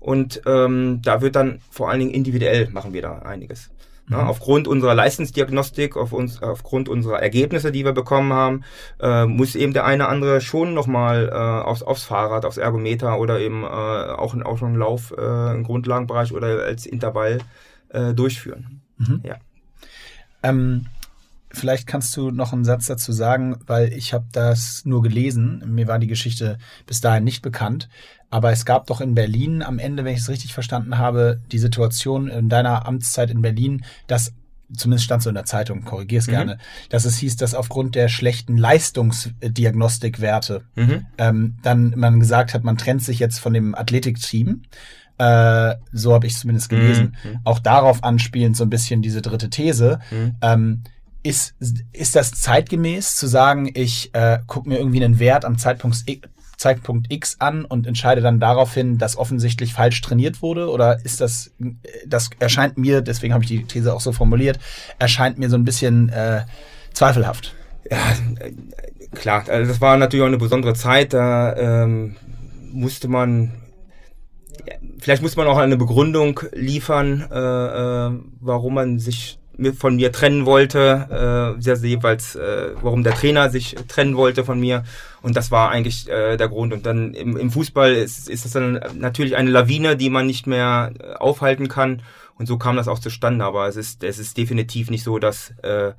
[0.00, 3.70] Und ähm, da wird dann vor allen Dingen individuell machen wir da einiges.
[4.10, 4.28] Ja, mhm.
[4.28, 8.64] aufgrund unserer Leistungsdiagnostik, auf uns, aufgrund unserer Ergebnisse, die wir bekommen haben,
[9.00, 13.38] äh, muss eben der eine andere schon nochmal äh, aufs, aufs Fahrrad, aufs Ergometer oder
[13.38, 17.38] eben äh, auch, auch einen Lauf äh, im Grundlagenbereich oder als Intervall
[17.90, 18.82] äh, durchführen.
[18.98, 19.20] Mhm.
[19.24, 19.36] Ja.
[20.42, 20.86] Ähm,
[21.50, 25.62] vielleicht kannst du noch einen Satz dazu sagen, weil ich habe das nur gelesen.
[25.66, 27.88] Mir war die Geschichte bis dahin nicht bekannt.
[28.32, 31.58] Aber es gab doch in Berlin am Ende, wenn ich es richtig verstanden habe, die
[31.58, 34.32] Situation in deiner Amtszeit in Berlin, dass
[34.74, 36.30] zumindest stand so in der Zeitung, korrigier es mhm.
[36.30, 36.56] gerne,
[36.88, 41.04] dass es hieß, dass aufgrund der schlechten Leistungsdiagnostikwerte mhm.
[41.18, 44.62] ähm, dann man gesagt hat, man trennt sich jetzt von dem Athletikteam.
[45.18, 47.14] Äh, so habe ich zumindest gelesen.
[47.22, 47.40] Mhm.
[47.44, 50.00] Auch darauf anspielend so ein bisschen diese dritte These.
[50.10, 50.36] Mhm.
[50.40, 50.82] Ähm,
[51.22, 51.54] ist,
[51.92, 55.98] ist das zeitgemäß zu sagen, ich äh, gucke mir irgendwie einen Wert am Zeitpunkt,
[56.62, 60.70] Zeitpunkt X an und entscheide dann daraufhin, dass offensichtlich falsch trainiert wurde?
[60.70, 61.50] Oder ist das,
[62.06, 64.60] das erscheint mir, deswegen habe ich die These auch so formuliert,
[64.98, 66.42] erscheint mir so ein bisschen äh,
[66.92, 67.54] zweifelhaft.
[67.90, 67.98] Ja,
[69.12, 72.16] klar, also das war natürlich auch eine besondere Zeit, da ähm,
[72.70, 73.52] musste man
[75.00, 79.40] vielleicht muss man auch eine Begründung liefern, äh, äh, warum man sich
[79.76, 84.84] von mir trennen wollte, äh, jeweils, äh, warum der Trainer sich trennen wollte von mir.
[85.22, 86.72] Und das war eigentlich äh, der Grund.
[86.72, 90.46] Und dann im, im Fußball ist, ist das dann natürlich eine Lawine, die man nicht
[90.46, 92.02] mehr äh, aufhalten kann.
[92.38, 93.44] Und so kam das auch zustande.
[93.44, 95.92] Aber es ist, es ist definitiv nicht so, dass äh,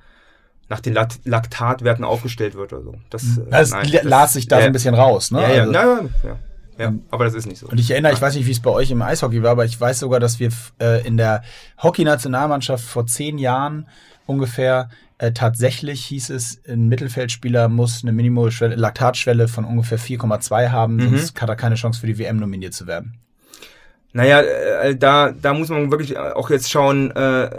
[0.69, 2.95] nach den Laktatwerten aufgestellt wird oder so.
[3.09, 5.41] Das, das nein, las sich da so ein bisschen raus, ne?
[5.41, 6.39] Ja, ja, also, ja, ja.
[6.77, 7.67] Ja, aber das ist nicht so.
[7.67, 9.79] Und ich erinnere, ich weiß nicht, wie es bei euch im Eishockey war, aber ich
[9.79, 10.49] weiß sogar, dass wir
[10.81, 11.43] äh, in der
[11.81, 13.87] Hockey-Nationalmannschaft vor zehn Jahren
[14.25, 20.95] ungefähr äh, tatsächlich hieß es, ein Mittelfeldspieler muss eine Minimumschwelle, Laktatschwelle von ungefähr 4,2 haben,
[20.95, 21.09] mhm.
[21.09, 23.19] sonst hat er keine Chance für die WM nominiert zu werden.
[24.11, 27.49] Naja, äh, da, da muss man wirklich auch jetzt schauen, äh,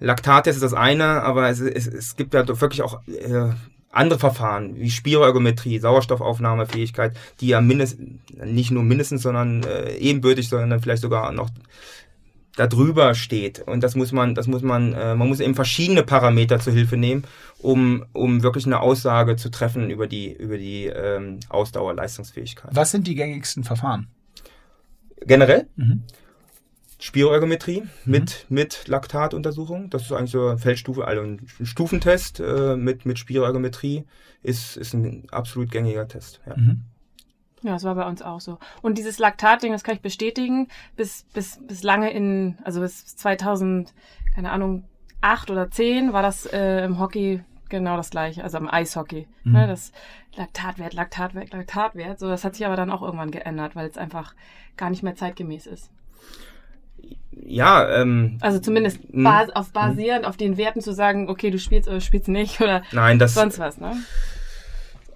[0.00, 3.50] Laktattest ist das eine, aber es, es, es gibt ja wirklich auch äh,
[3.90, 10.80] andere Verfahren wie Spiroergometrie, Sauerstoffaufnahmefähigkeit, die ja mindestens, nicht nur mindestens, sondern äh, ebenbürtig, sondern
[10.80, 11.48] vielleicht sogar noch
[12.56, 13.60] darüber steht.
[13.60, 16.96] Und das muss man, das muss man, äh, man muss eben verschiedene Parameter zur Hilfe
[16.96, 17.24] nehmen,
[17.58, 22.70] um, um wirklich eine Aussage zu treffen über die, über die ähm, Ausdauer, Leistungsfähigkeit.
[22.74, 24.08] Was sind die gängigsten Verfahren?
[25.24, 25.68] Generell?
[25.76, 26.02] Mhm.
[26.98, 27.88] Spiroergometrie mhm.
[28.04, 29.90] mit, mit Laktatuntersuchung.
[29.90, 34.04] Das ist eigentlich so eine Feldstufe, also ein Stufentest äh, mit, mit Spiroergometrie
[34.42, 36.40] ist, ist ein absolut gängiger Test.
[36.46, 36.56] Ja.
[36.56, 36.82] Mhm.
[37.62, 38.58] Ja, das war bei uns auch so.
[38.82, 43.92] Und dieses Laktatding, das kann ich bestätigen, bis, bis, bis lange in, also bis 2000,
[44.34, 44.84] keine Ahnung,
[45.20, 49.26] acht oder zehn war das äh, im Hockey genau das gleiche, also im Eishockey.
[49.44, 49.52] Mhm.
[49.52, 49.92] Ne, das
[50.36, 52.18] Laktatwert, Laktatwert, Laktatwert.
[52.18, 54.34] So, das hat sich aber dann auch irgendwann geändert, weil es einfach
[54.76, 55.90] gar nicht mehr zeitgemäß ist.
[57.46, 61.88] Ja, ähm, also zumindest bas auf basierend auf den Werten zu sagen, okay, du spielst
[61.88, 63.96] oder spielst nicht oder Nein, das, sonst was, ne?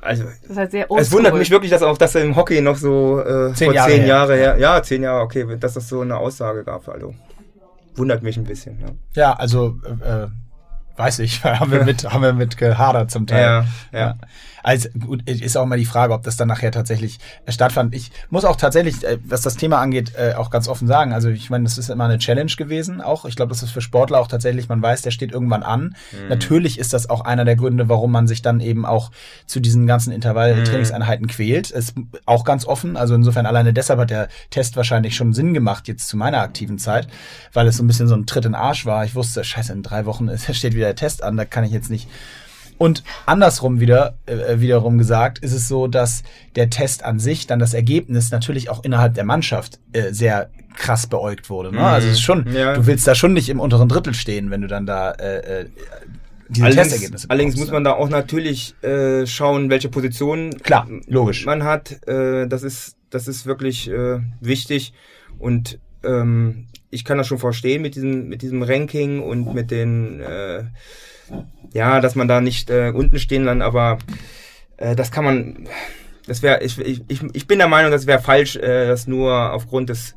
[0.01, 2.77] also das ist halt sehr es wundert mich wirklich, dass auch das im Hockey noch
[2.77, 4.77] so äh, zehn vor Jahre zehn Jahre her, ja.
[4.77, 7.15] ja, zehn Jahre, okay, dass das so eine Aussage gab, also
[7.95, 8.81] wundert mich ein bisschen.
[8.81, 10.27] Ja, ja also äh,
[10.97, 13.43] weiß ich, haben wir mit, haben wir mit gehadert zum Teil.
[13.43, 13.99] Ja, ja.
[13.99, 14.17] ja.
[14.63, 17.95] Also gut, ist auch mal die Frage, ob das dann nachher tatsächlich äh, stattfand.
[17.95, 21.13] Ich muss auch tatsächlich, äh, was das Thema angeht, äh, auch ganz offen sagen.
[21.13, 23.01] Also ich meine, das ist immer eine Challenge gewesen.
[23.01, 24.69] Auch ich glaube, das ist für Sportler auch tatsächlich.
[24.69, 25.97] Man weiß, der steht irgendwann an.
[26.13, 26.29] Mhm.
[26.29, 29.11] Natürlich ist das auch einer der Gründe, warum man sich dann eben auch
[29.47, 31.31] zu diesen ganzen Intervall-Trainingseinheiten mhm.
[31.31, 31.71] quält.
[31.71, 31.95] Ist
[32.27, 32.97] auch ganz offen.
[32.97, 36.79] Also insofern alleine deshalb hat der Test wahrscheinlich schon Sinn gemacht jetzt zu meiner aktiven
[36.79, 37.09] Zeit,
[37.53, 39.05] weil es so ein bisschen so ein Tritt in den Arsch war.
[39.05, 41.37] Ich wusste, scheiße, in drei Wochen steht wieder der Test an.
[41.37, 42.09] Da kann ich jetzt nicht
[42.83, 46.25] und andersrum wieder, äh, wiederum gesagt, ist es so, dass
[46.57, 51.07] der Test an sich, dann das Ergebnis natürlich auch innerhalb der Mannschaft äh, sehr krass
[51.07, 51.71] beäugt wurde.
[51.71, 51.79] Ne?
[51.79, 51.85] Mhm.
[51.85, 52.75] Also es ist schon, ja.
[52.75, 55.67] du willst da schon nicht im unteren Drittel stehen, wenn du dann da äh, äh
[56.49, 61.47] diese allerdings, Testergebnisse Allerdings muss man da auch natürlich äh, schauen, welche Position Klar, logisch.
[61.47, 62.07] man hat.
[62.09, 64.93] Äh, das ist, das ist wirklich äh, wichtig
[65.39, 70.21] und ähm, ich kann das schon verstehen mit diesem, mit diesem Ranking und mit den
[70.21, 70.65] äh,
[71.73, 73.99] ja, dass man da nicht äh, unten stehen kann, aber
[74.77, 75.69] äh, das kann man,
[76.27, 79.89] das wäre, ich, ich, ich bin der Meinung, das wäre falsch, äh, das nur aufgrund
[79.89, 80.15] des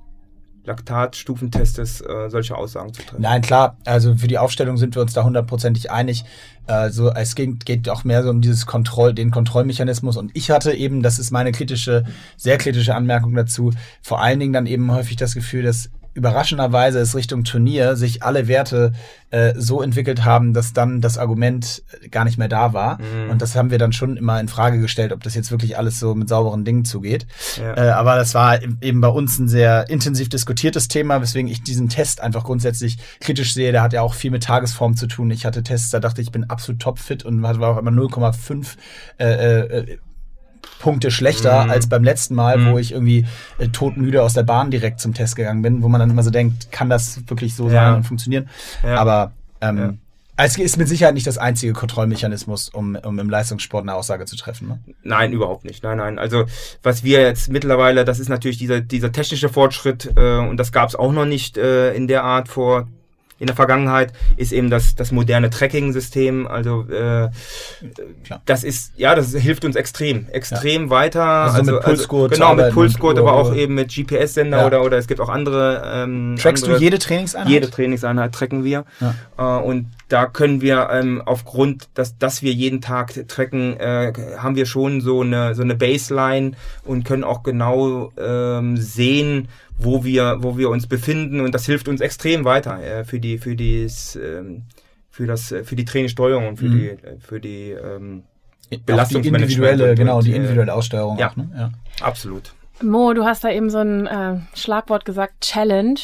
[0.65, 3.21] Laktatstufentestes äh, solche Aussagen zu treffen.
[3.21, 3.77] Nein, klar.
[3.85, 6.25] Also für die Aufstellung sind wir uns da hundertprozentig einig.
[6.65, 10.17] Also es geht, geht auch mehr so um dieses Kontroll, den Kontrollmechanismus.
[10.17, 12.03] Und ich hatte eben, das ist meine kritische,
[12.35, 17.13] sehr kritische Anmerkung dazu, vor allen Dingen dann eben häufig das Gefühl, dass überraschenderweise es
[17.13, 18.93] Richtung Turnier sich alle Werte
[19.32, 22.99] äh, so entwickelt haben, dass dann das Argument gar nicht mehr da war.
[22.99, 23.32] Mhm.
[23.32, 25.99] Und das haben wir dann schon immer in Frage gestellt, ob das jetzt wirklich alles
[25.99, 27.28] so mit sauberen Dingen zugeht.
[27.60, 27.73] Ja.
[27.75, 31.89] Äh, aber das war eben bei uns ein sehr intensiv diskutiertes Thema, weswegen ich diesen
[31.89, 33.73] Test einfach grundsätzlich kritisch sehe.
[33.73, 35.30] Der hat ja auch viel mit Tagesform zu tun.
[35.32, 38.78] Ich hatte Tests, da dachte ich, ich bin absolut topfit und war auch immer 0,5
[39.19, 39.97] äh, äh,
[40.80, 41.71] Punkte schlechter mhm.
[41.71, 42.71] als beim letzten Mal, mhm.
[42.71, 43.25] wo ich irgendwie
[43.58, 46.30] äh, todmüde aus der Bahn direkt zum Test gegangen bin, wo man dann immer so
[46.30, 47.71] denkt, kann das wirklich so ja.
[47.71, 48.49] sein und funktionieren?
[48.84, 48.97] Ja.
[48.97, 49.93] Aber ähm, ja.
[50.38, 54.36] Es ist mit Sicherheit nicht das einzige Kontrollmechanismus, um, um im Leistungssport eine Aussage zu
[54.36, 54.67] treffen.
[54.67, 54.80] Ne?
[55.01, 55.82] Nein, überhaupt nicht.
[55.82, 56.19] Nein, nein.
[56.19, 56.43] Also
[56.84, 60.89] was wir jetzt mittlerweile, das ist natürlich dieser, dieser technische Fortschritt äh, und das gab
[60.89, 62.89] es auch noch nicht äh, in der Art vor
[63.37, 66.47] in der Vergangenheit ist eben das, das moderne Tracking-System.
[66.47, 67.29] Also äh,
[68.45, 70.89] das ist, ja, das hilft uns extrem, extrem ja.
[70.89, 71.23] weiter.
[71.23, 72.31] Also, also mit also Pulsgurt.
[72.31, 74.65] Also, genau, mit Pulsgurt, aber auch eben mit GPS-Sender ja.
[74.65, 75.83] oder, oder es gibt auch andere.
[75.85, 77.49] Ähm, Trackst andere, du jede Trainingseinheit?
[77.49, 78.85] Jede Trainingseinheit tracken wir.
[79.01, 79.59] Ja.
[79.59, 84.55] Äh, und da können wir ähm, aufgrund, dass, dass wir jeden Tag tracken, äh, haben
[84.55, 86.51] wir schon so eine, so eine Baseline
[86.83, 91.88] und können auch genau ähm, sehen, wo wir, wo wir uns befinden und das hilft
[91.88, 94.63] uns extrem weiter äh, für die, für dies, ähm,
[95.09, 96.79] für das, äh, für die Trainingssteuerung und für mhm.
[96.79, 98.23] die, äh, für die ähm,
[98.85, 99.51] Belastungsmanagement.
[99.51, 101.17] Die individuelle, genau, die äh, individuelle Aussteuerung.
[101.17, 101.49] Ja, auch, ne?
[101.55, 101.71] ja.
[102.01, 102.53] absolut.
[102.81, 105.99] Mo, du hast da eben so ein äh, Schlagwort gesagt, Challenge.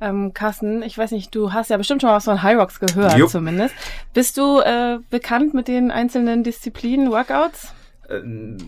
[0.00, 2.78] Ähm, Carsten, ich weiß nicht, du hast ja bestimmt schon mal was von High Rocks
[2.78, 3.30] gehört, Jupp.
[3.30, 3.74] zumindest.
[4.14, 7.72] Bist du äh, bekannt mit den einzelnen Disziplinen, Workouts?
[8.12, 8.58] Ähm,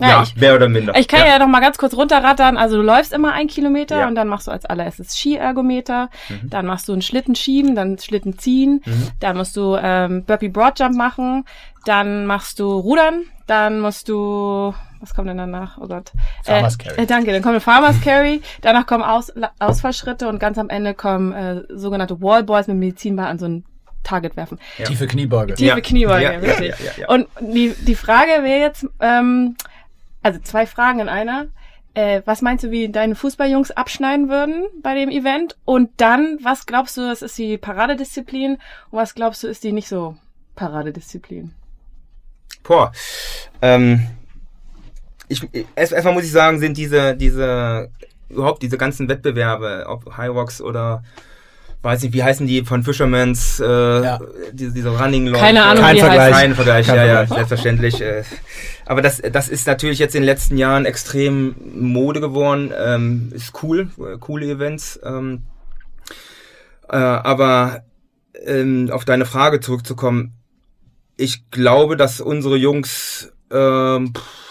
[0.00, 0.96] ja, ja ich, mehr oder minder.
[0.96, 1.26] Ich kann ja.
[1.26, 2.56] ja noch mal ganz kurz runterrattern.
[2.56, 4.08] Also du läufst immer ein Kilometer ja.
[4.08, 6.50] und dann machst du als allererstes Skiergometer, mhm.
[6.50, 9.08] dann machst du einen Schlitten schieben, dann Schlitten ziehen, mhm.
[9.20, 11.44] dann musst du ähm, Burpee Broadjump machen,
[11.84, 15.78] dann machst du Rudern, dann musst du was kommt denn danach?
[15.78, 16.12] Oh Gott.
[16.42, 17.02] Farmers äh, Carry.
[17.02, 20.94] Äh, danke, dann kommt eine Farmers Carry, danach kommen Aus, Ausfallschritte und ganz am Ende
[20.94, 23.64] kommen äh, sogenannte Wallboys mit Medizinball an so ein
[24.02, 24.58] Target werfen.
[24.78, 24.86] Ja.
[24.86, 25.54] Tiefe Kniebeuge.
[25.54, 25.80] Tiefe ja.
[25.80, 27.08] Kniebeuge, ja, richtig.
[27.08, 29.56] Und die, die Frage wäre jetzt, ähm,
[30.22, 31.48] also zwei Fragen in einer.
[31.94, 35.56] Äh, was meinst du, wie deine Fußballjungs abschneiden würden bei dem Event?
[35.64, 38.52] Und dann, was glaubst du, das ist die Paradedisziplin
[38.90, 40.16] und was glaubst du, ist die nicht so
[40.54, 41.52] Paradedisziplin?
[42.62, 42.92] Boah.
[43.62, 44.06] Ähm,
[45.28, 45.42] ich,
[45.74, 47.90] erst, erstmal muss ich sagen, sind diese, diese,
[48.28, 51.02] überhaupt diese ganzen Wettbewerbe, ob High Rocks oder
[51.82, 54.18] weiß nicht, wie heißen die von Fishermans, äh, ja.
[54.52, 55.44] diese, diese Running Läufe.
[55.44, 56.32] Keine Ahnung, Kein wie Vergleich.
[56.32, 57.28] Kein Vergleich, Kein ja, Vergleich.
[57.30, 58.00] ja, selbstverständlich.
[58.00, 58.22] Äh,
[58.86, 62.72] aber das, das ist natürlich jetzt in den letzten Jahren extrem Mode geworden.
[62.76, 64.98] Ähm, ist cool, äh, coole Events.
[65.04, 65.42] Ähm,
[66.88, 67.82] äh, aber
[68.44, 70.34] ähm, auf deine Frage zurückzukommen,
[71.16, 74.47] ich glaube, dass unsere Jungs ähm, pff,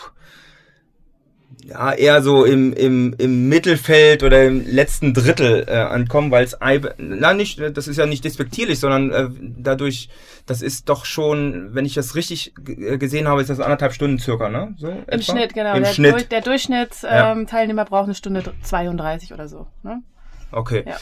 [1.67, 6.57] ja, eher so im, im, im Mittelfeld oder im letzten Drittel äh, ankommen, weil es
[6.97, 10.07] na nicht, das ist ja nicht despektierlich, sondern äh, dadurch,
[10.45, 14.17] das ist doch schon, wenn ich das richtig äh, gesehen habe, ist das anderthalb Stunden
[14.17, 14.75] circa, ne?
[14.77, 15.33] So Im etwa?
[15.33, 15.75] Schnitt, genau.
[15.75, 16.13] Im der, Schnitt.
[16.13, 20.01] Durch, der Durchschnittsteilnehmer ähm, braucht eine Stunde 32 oder so, ne?
[20.53, 20.85] Okay.
[20.87, 20.95] Ja,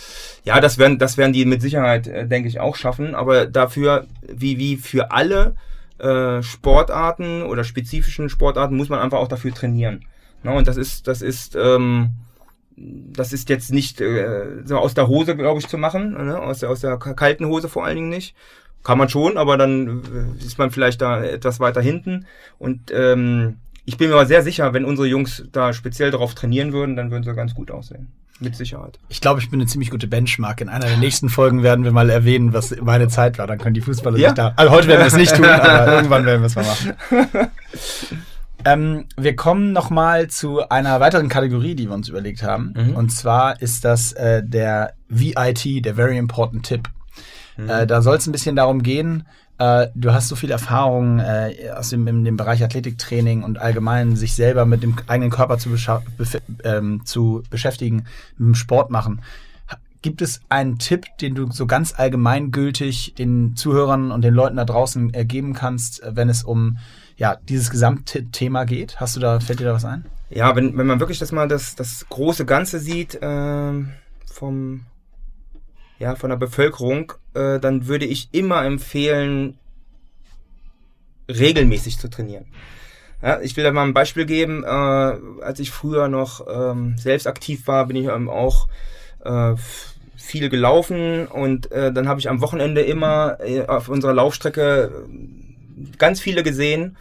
[0.46, 3.14] ja das werden, das werden die mit Sicherheit, äh, denke ich, auch schaffen.
[3.14, 5.56] Aber dafür, wie, wie für alle
[6.00, 10.06] äh, Sportarten oder spezifischen Sportarten, muss man einfach auch dafür trainieren.
[10.46, 10.54] Ne?
[10.54, 12.12] Und das ist, das ist, ähm,
[12.78, 16.40] das ist jetzt nicht äh, so aus der Hose, glaube ich, zu machen, ne?
[16.40, 18.36] aus, der, aus der kalten Hose vor allen Dingen nicht.
[18.84, 20.04] Kann man schon, aber dann
[20.40, 22.28] äh, ist man vielleicht da etwas weiter hinten.
[22.60, 26.72] Und ähm, ich bin mir aber sehr sicher, wenn unsere Jungs da speziell darauf trainieren
[26.72, 28.12] würden, dann würden sie ganz gut aussehen.
[28.40, 29.00] Mit Sicherheit.
[29.08, 30.60] Ich glaube, ich bin eine ziemlich gute Benchmark.
[30.60, 33.48] In einer der nächsten Folgen werden wir mal erwähnen, was meine Zeit war.
[33.48, 34.30] Dann können die Fußballer ja?
[34.30, 34.54] sich da.
[34.58, 36.94] Also heute werden wir es nicht tun, aber irgendwann werden wir es mal machen.
[38.66, 42.74] Ähm, wir kommen nochmal zu einer weiteren Kategorie, die wir uns überlegt haben.
[42.76, 42.96] Mhm.
[42.96, 46.90] Und zwar ist das äh, der VIT, der Very Important Tip.
[47.58, 47.70] Mhm.
[47.70, 49.26] Äh, da soll es ein bisschen darum gehen,
[49.58, 54.16] äh, du hast so viel Erfahrung äh, aus dem, in dem Bereich Athletiktraining und allgemein
[54.16, 55.70] sich selber mit dem eigenen Körper zu,
[56.64, 58.06] ähm, zu beschäftigen,
[58.38, 59.22] mit dem Sport machen.
[60.06, 64.64] Gibt es einen Tipp, den du so ganz allgemeingültig den Zuhörern und den Leuten da
[64.64, 66.78] draußen äh, geben kannst, wenn es um
[67.18, 69.00] ja, dieses gesamte Thema geht?
[69.00, 70.06] Hast du da, fällt dir da was ein?
[70.30, 73.74] Ja, wenn, wenn man wirklich das mal das, das große Ganze sieht, äh,
[74.32, 74.86] vom,
[75.98, 79.58] ja, von der Bevölkerung, äh, dann würde ich immer empfehlen,
[81.28, 82.46] regelmäßig zu trainieren.
[83.24, 84.64] Ja, ich will da mal ein Beispiel geben.
[84.64, 88.68] Äh, als ich früher noch ähm, selbst aktiv war, bin ich ähm, auch
[89.24, 89.56] äh,
[90.18, 94.92] viel gelaufen und äh, dann habe ich am Wochenende immer äh, auf unserer Laufstrecke
[95.98, 96.98] ganz viele gesehen,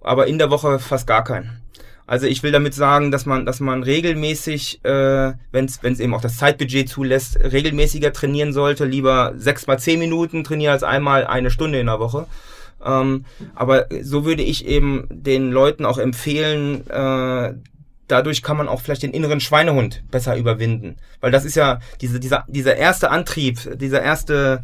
[0.00, 1.60] aber in der Woche fast gar keinen.
[2.08, 6.22] Also ich will damit sagen, dass man, dass man regelmäßig, äh, wenn es eben auch
[6.22, 8.86] das Zeitbudget zulässt, regelmäßiger trainieren sollte.
[8.86, 12.26] Lieber sechs mal zehn Minuten trainieren als einmal eine Stunde in der Woche.
[12.82, 17.52] Ähm, aber so würde ich eben den Leuten auch empfehlen, äh,
[18.08, 20.96] dadurch kann man auch vielleicht den inneren Schweinehund besser überwinden.
[21.20, 24.62] Weil das ist ja diese, dieser, dieser erste Antrieb, dieser erste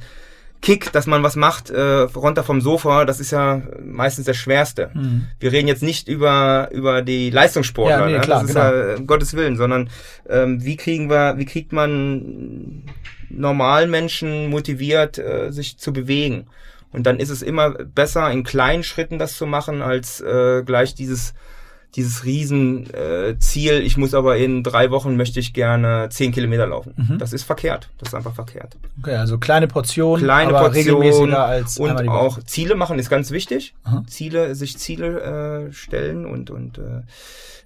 [0.64, 4.90] Kick, dass man was macht, äh, runter vom Sofa, das ist ja meistens der schwerste.
[4.94, 5.26] Mhm.
[5.38, 8.20] Wir reden jetzt nicht über, über die Leistungssportler, ja, nee, ne?
[8.20, 8.74] klar, das ist genau.
[8.74, 9.90] ja um Gottes Willen, sondern
[10.26, 12.82] ähm, wie kriegen wir, wie kriegt man
[13.28, 16.46] normalen Menschen motiviert, äh, sich zu bewegen?
[16.92, 20.94] Und dann ist es immer besser, in kleinen Schritten das zu machen, als äh, gleich
[20.94, 21.34] dieses
[21.96, 26.94] dieses Riesenziel, äh, ich muss aber in drei Wochen möchte ich gerne zehn Kilometer laufen.
[26.96, 27.18] Mhm.
[27.18, 27.90] Das ist verkehrt.
[27.98, 28.76] Das ist einfach verkehrt.
[28.98, 33.30] Okay, also kleine Portionen, kleine aber Portionen regelmäßiger als und auch Ziele machen ist ganz
[33.30, 33.74] wichtig.
[33.86, 34.08] Mhm.
[34.08, 37.02] Ziele, sich Ziele äh, stellen und und äh,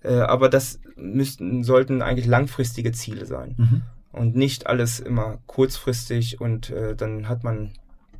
[0.02, 3.82] äh, aber das müssten sollten eigentlich langfristige Ziele sein mhm.
[4.12, 7.72] und nicht alles immer kurzfristig und äh, dann hat man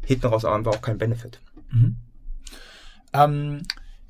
[0.05, 1.40] hinten raus einfach auch keinen Benefit.
[1.71, 1.97] Mhm.
[3.12, 3.62] Ähm,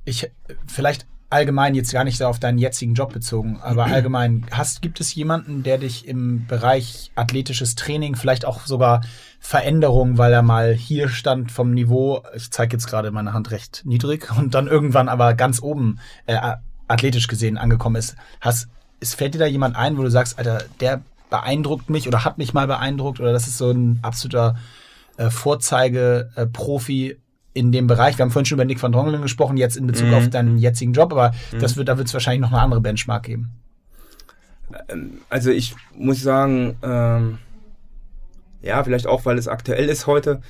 [0.05, 0.31] ich
[0.67, 5.01] vielleicht allgemein jetzt gar nicht so auf deinen jetzigen Job bezogen, aber allgemein, hast, gibt
[5.01, 9.03] es jemanden, der dich im Bereich athletisches Training, vielleicht auch sogar
[9.41, 13.83] Veränderungen, weil er mal hier stand vom Niveau, ich zeige jetzt gerade meine Hand recht
[13.85, 16.38] niedrig und dann irgendwann aber ganz oben äh,
[16.88, 18.17] athletisch gesehen angekommen ist.
[18.41, 18.69] Hast,
[19.01, 22.38] es fällt dir da jemand ein, wo du sagst, Alter, der beeindruckt mich oder hat
[22.38, 24.57] mich mal beeindruckt oder das ist so ein absoluter
[25.19, 27.17] äh, Vorzeige-Profi, äh,
[27.55, 28.19] in dem Bereich.
[28.19, 30.15] Wir haben vorhin schon über Nick van Drongelen gesprochen, jetzt in Bezug mhm.
[30.15, 31.59] auf deinen jetzigen Job, aber mhm.
[31.61, 33.51] das wird, da wird es wahrscheinlich noch eine andere Benchmark geben.
[34.89, 37.39] Ähm, also ich muss sagen, ähm,
[38.63, 40.41] ja, vielleicht auch, weil es aktuell ist heute.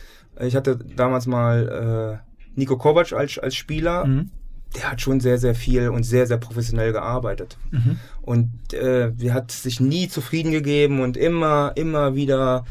[0.41, 4.07] Ich hatte damals mal äh, Nico Kovac als, als Spieler.
[4.07, 4.31] Mhm.
[4.77, 7.57] Der hat schon sehr, sehr viel und sehr, sehr professionell gearbeitet.
[7.71, 7.99] Mhm.
[8.21, 12.67] Und äh, er hat sich nie zufrieden gegeben und immer, immer wieder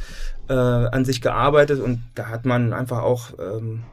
[0.47, 1.79] äh, an sich gearbeitet.
[1.79, 3.83] Und da hat man einfach auch ähm,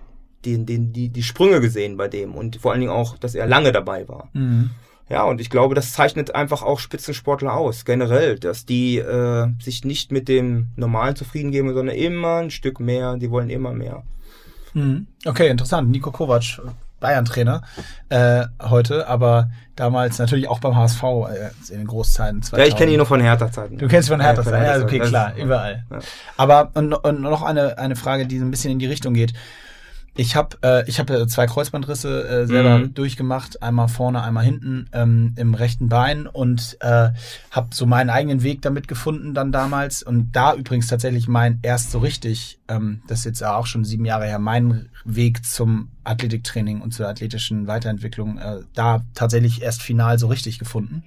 [0.44, 3.46] den, den, die, die Sprünge gesehen bei dem und vor allen Dingen auch, dass er
[3.46, 4.28] lange dabei war.
[4.32, 4.70] Mhm.
[5.08, 9.84] Ja, und ich glaube, das zeichnet einfach auch Spitzensportler aus, generell, dass die äh, sich
[9.84, 14.02] nicht mit dem Normalen zufrieden geben, sondern immer ein Stück mehr, die wollen immer mehr.
[14.72, 15.06] Mhm.
[15.26, 15.90] Okay, interessant.
[15.90, 16.58] Nico Kovac,
[17.00, 17.62] Bayern-Trainer
[18.08, 22.42] äh, heute, aber damals natürlich auch beim HSV äh, in den Großzeiten.
[22.42, 22.58] 2000.
[22.58, 23.76] Ja, ich kenne ihn nur von Hertha-Zeiten.
[23.76, 25.84] Du kennst ihn von Hertha-Zeiten, ja, ja, okay, klar, überall.
[25.90, 25.98] Ja.
[26.38, 29.34] Aber und, und noch eine, eine Frage, die so ein bisschen in die Richtung geht.
[30.16, 32.94] Ich habe äh, ich hab zwei Kreuzbandrisse äh, selber mhm.
[32.94, 37.10] durchgemacht, einmal vorne, einmal hinten ähm, im rechten Bein und äh,
[37.50, 41.90] habe so meinen eigenen Weg damit gefunden dann damals und da übrigens tatsächlich mein erst
[41.90, 46.80] so richtig, ähm, das ist jetzt auch schon sieben Jahre her, mein Weg zum Athletiktraining
[46.80, 51.02] und zur athletischen Weiterentwicklung äh, da tatsächlich erst final so richtig gefunden.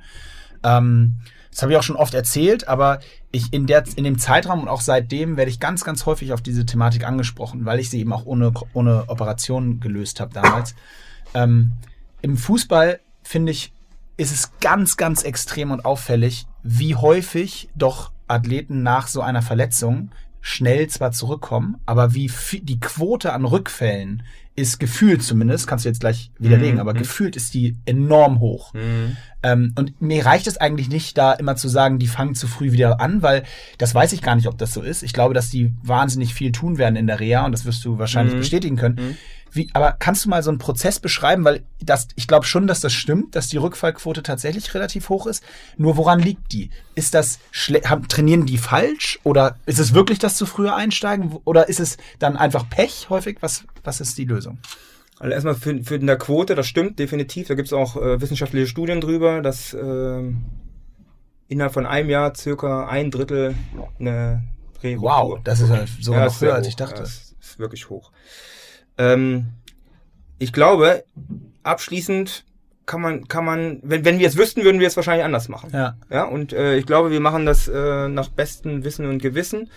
[0.63, 1.15] Ähm,
[1.57, 2.99] das habe ich auch schon oft erzählt, aber
[3.31, 6.43] ich in, der, in dem Zeitraum und auch seitdem werde ich ganz, ganz häufig auf
[6.43, 10.75] diese Thematik angesprochen, weil ich sie eben auch ohne, ohne Operation gelöst habe damals.
[11.33, 11.71] Ähm,
[12.21, 13.73] Im Fußball, finde ich,
[14.17, 20.11] ist es ganz, ganz extrem und auffällig, wie häufig doch Athleten nach so einer Verletzung
[20.41, 22.31] schnell zwar zurückkommen, aber wie
[22.61, 24.21] die Quote an Rückfällen
[24.55, 26.81] ist gefühlt zumindest, kannst du jetzt gleich widerlegen, mhm.
[26.81, 28.73] aber gefühlt ist die enorm hoch.
[28.73, 29.17] Mhm.
[29.43, 32.71] Ähm, und mir reicht es eigentlich nicht, da immer zu sagen, die fangen zu früh
[32.71, 33.43] wieder an, weil
[33.77, 35.03] das weiß ich gar nicht, ob das so ist.
[35.03, 37.99] Ich glaube, dass die wahnsinnig viel tun werden in der Reha und das wirst du
[37.99, 38.39] wahrscheinlich mhm.
[38.39, 38.95] bestätigen können.
[38.95, 39.17] Mhm.
[39.51, 41.43] Wie, aber kannst du mal so einen Prozess beschreiben?
[41.45, 45.43] Weil das, ich glaube schon, dass das stimmt, dass die Rückfallquote tatsächlich relativ hoch ist.
[45.77, 46.69] Nur woran liegt die?
[46.95, 47.39] Ist das
[47.85, 49.19] haben, trainieren die falsch?
[49.23, 51.37] Oder ist es wirklich das zu früher einsteigen?
[51.45, 53.37] Oder ist es dann einfach Pech häufig?
[53.41, 54.59] Was, was ist die Lösung?
[55.19, 57.47] Also erstmal für, für der Quote, das stimmt definitiv.
[57.47, 60.23] Da gibt es auch äh, wissenschaftliche Studien drüber, dass äh,
[61.47, 63.55] innerhalb von einem Jahr circa ein Drittel
[63.99, 64.43] eine
[64.79, 65.09] Drehrücktour.
[65.09, 66.97] Wow, das ist ja sogar ja, noch höher, als ich dachte.
[66.97, 68.11] Ja, das ist wirklich hoch.
[68.97, 69.53] Ähm,
[70.37, 71.03] ich glaube,
[71.63, 72.45] abschließend
[72.87, 75.69] kann man, kann man, wenn, wenn wir es wüssten, würden wir es wahrscheinlich anders machen.
[75.73, 75.97] Ja.
[76.09, 79.69] Ja, und äh, ich glaube, wir machen das äh, nach bestem Wissen und Gewissen.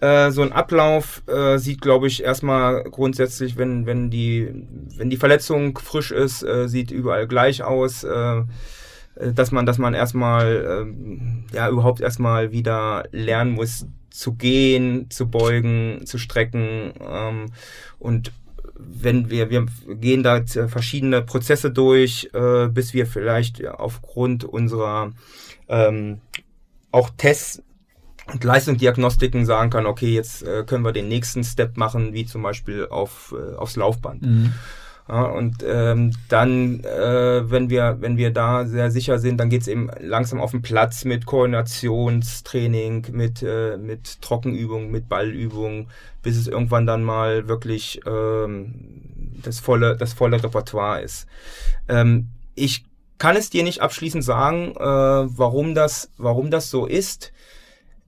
[0.00, 5.16] Äh, so ein Ablauf äh, sieht, glaube ich, erstmal grundsätzlich, wenn, wenn die, wenn die
[5.16, 8.04] Verletzung frisch ist, äh, sieht überall gleich aus.
[8.04, 8.42] Äh,
[9.34, 15.28] dass man, dass man erstmal, äh, ja, überhaupt erstmal wieder lernen muss, zu gehen, zu
[15.28, 17.46] beugen, zu strecken ähm,
[17.98, 18.32] und
[18.78, 25.12] wenn wir, wir gehen da verschiedene Prozesse durch, äh, bis wir vielleicht aufgrund unserer
[25.68, 26.20] ähm,
[26.90, 27.62] auch Tests
[28.32, 32.42] und Leistungsdiagnostiken sagen können, okay, jetzt äh, können wir den nächsten Step machen, wie zum
[32.42, 34.22] Beispiel auf, äh, aufs Laufband.
[34.22, 34.52] Mhm.
[35.08, 39.66] Ja, und ähm, dann, äh, wenn wir wenn wir da sehr sicher sind, dann geht's
[39.66, 45.88] eben langsam auf den Platz mit Koordinationstraining, mit äh, mit Trockenübungen, mit Ballübungen,
[46.22, 48.74] bis es irgendwann dann mal wirklich ähm,
[49.42, 51.26] das volle das volle Repertoire ist.
[51.88, 52.84] Ähm, ich
[53.16, 57.32] kann es dir nicht abschließend sagen, äh, warum das warum das so ist.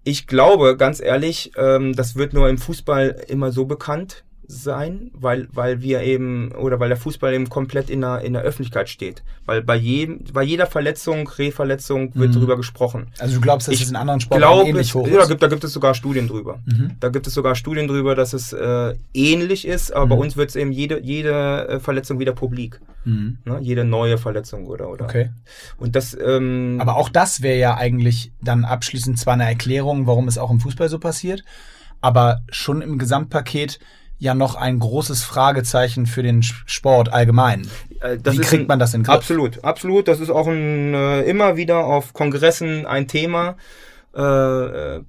[0.05, 5.49] Ich glaube, ganz ehrlich, ähm, das wird nur im Fußball immer so bekannt sein, weil,
[5.53, 9.23] weil wir eben, oder weil der Fußball eben komplett in der, in der Öffentlichkeit steht.
[9.47, 12.39] Weil bei jedem, bei jeder Verletzung, Rehverletzung wird mhm.
[12.39, 13.09] drüber gesprochen.
[13.19, 15.13] Also du glaubst, dass ich es in anderen Sportarten ähnlich hoch ist?
[15.13, 16.61] Ja, da gibt, da gibt es sogar Studien drüber.
[16.67, 16.97] Mhm.
[16.99, 20.11] Da gibt es sogar Studien drüber, dass es äh, ähnlich ist, aber mhm.
[20.11, 22.81] bei uns wird es eben jede, jede äh, Verletzung wieder publik.
[23.05, 23.39] Mhm.
[23.45, 23.59] Ne?
[23.61, 25.05] Jede neue Verletzung oder, oder.
[25.05, 25.31] Okay.
[25.79, 30.29] Und das, ähm, Aber auch das wäre ja eigentlich dann abschließend zwar eine Erklärung, warum
[30.29, 31.45] es auch im Fußball so passiert,
[32.01, 33.79] aber schon im Gesamtpaket
[34.21, 37.66] ja noch ein großes Fragezeichen für den Sport allgemein.
[38.01, 39.16] Äh, das Wie kriegt man das in den Griff?
[39.16, 40.07] Absolut, absolut.
[40.07, 43.57] Das ist auch ein, äh, immer wieder auf Kongressen ein Thema.
[44.14, 45.01] Äh, äh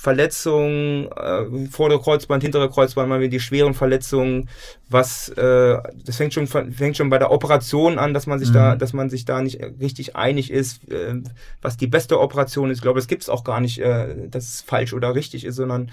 [0.00, 4.48] Verletzungen, äh, vordere Kreuzband, hintere Kreuzband, mal die schweren Verletzungen,
[4.88, 8.54] was äh, das fängt schon fängt schon bei der Operation an, dass man sich mhm.
[8.54, 11.16] da, dass man sich da nicht richtig einig ist, äh,
[11.60, 12.78] was die beste Operation ist.
[12.78, 15.56] Ich glaube, das gibt es auch gar nicht, äh, dass es falsch oder richtig ist,
[15.56, 15.90] sondern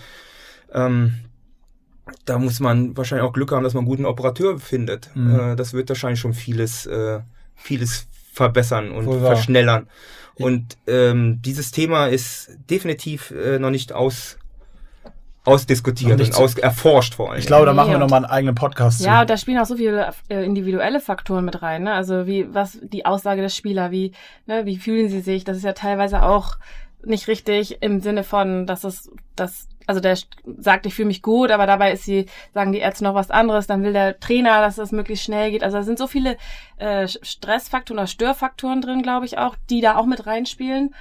[0.73, 1.15] ähm,
[2.25, 5.09] da muss man wahrscheinlich auch Glück haben, dass man einen guten Operateur findet.
[5.15, 5.39] Mhm.
[5.39, 7.19] Äh, das wird wahrscheinlich schon vieles, äh,
[7.55, 9.85] vieles verbessern und Voll verschnellern.
[9.85, 10.45] Wahr.
[10.47, 14.37] Und ähm, dieses Thema ist definitiv äh, noch nicht aus
[15.47, 17.39] ausdiskutiert und aus erforscht vor allem.
[17.39, 19.27] Ich glaube, da machen wir nochmal einen eigenen Podcast Ja, zu.
[19.27, 21.83] da spielen auch so viele äh, individuelle Faktoren mit rein.
[21.83, 21.93] Ne?
[21.93, 24.11] Also wie was die Aussage des Spielers, wie
[24.45, 25.45] ne, wie fühlen sie sich?
[25.45, 26.57] Das ist ja teilweise auch
[27.03, 30.17] nicht richtig im Sinne von, dass es das also der
[30.59, 33.65] sagt, ich fühle mich gut, aber dabei ist sie, sagen die Ärzte noch was anderes,
[33.65, 35.63] dann will der Trainer, dass das möglichst schnell geht.
[35.63, 36.37] Also da sind so viele
[36.77, 40.93] äh, Stressfaktoren oder Störfaktoren drin, glaube ich auch, die da auch mit reinspielen,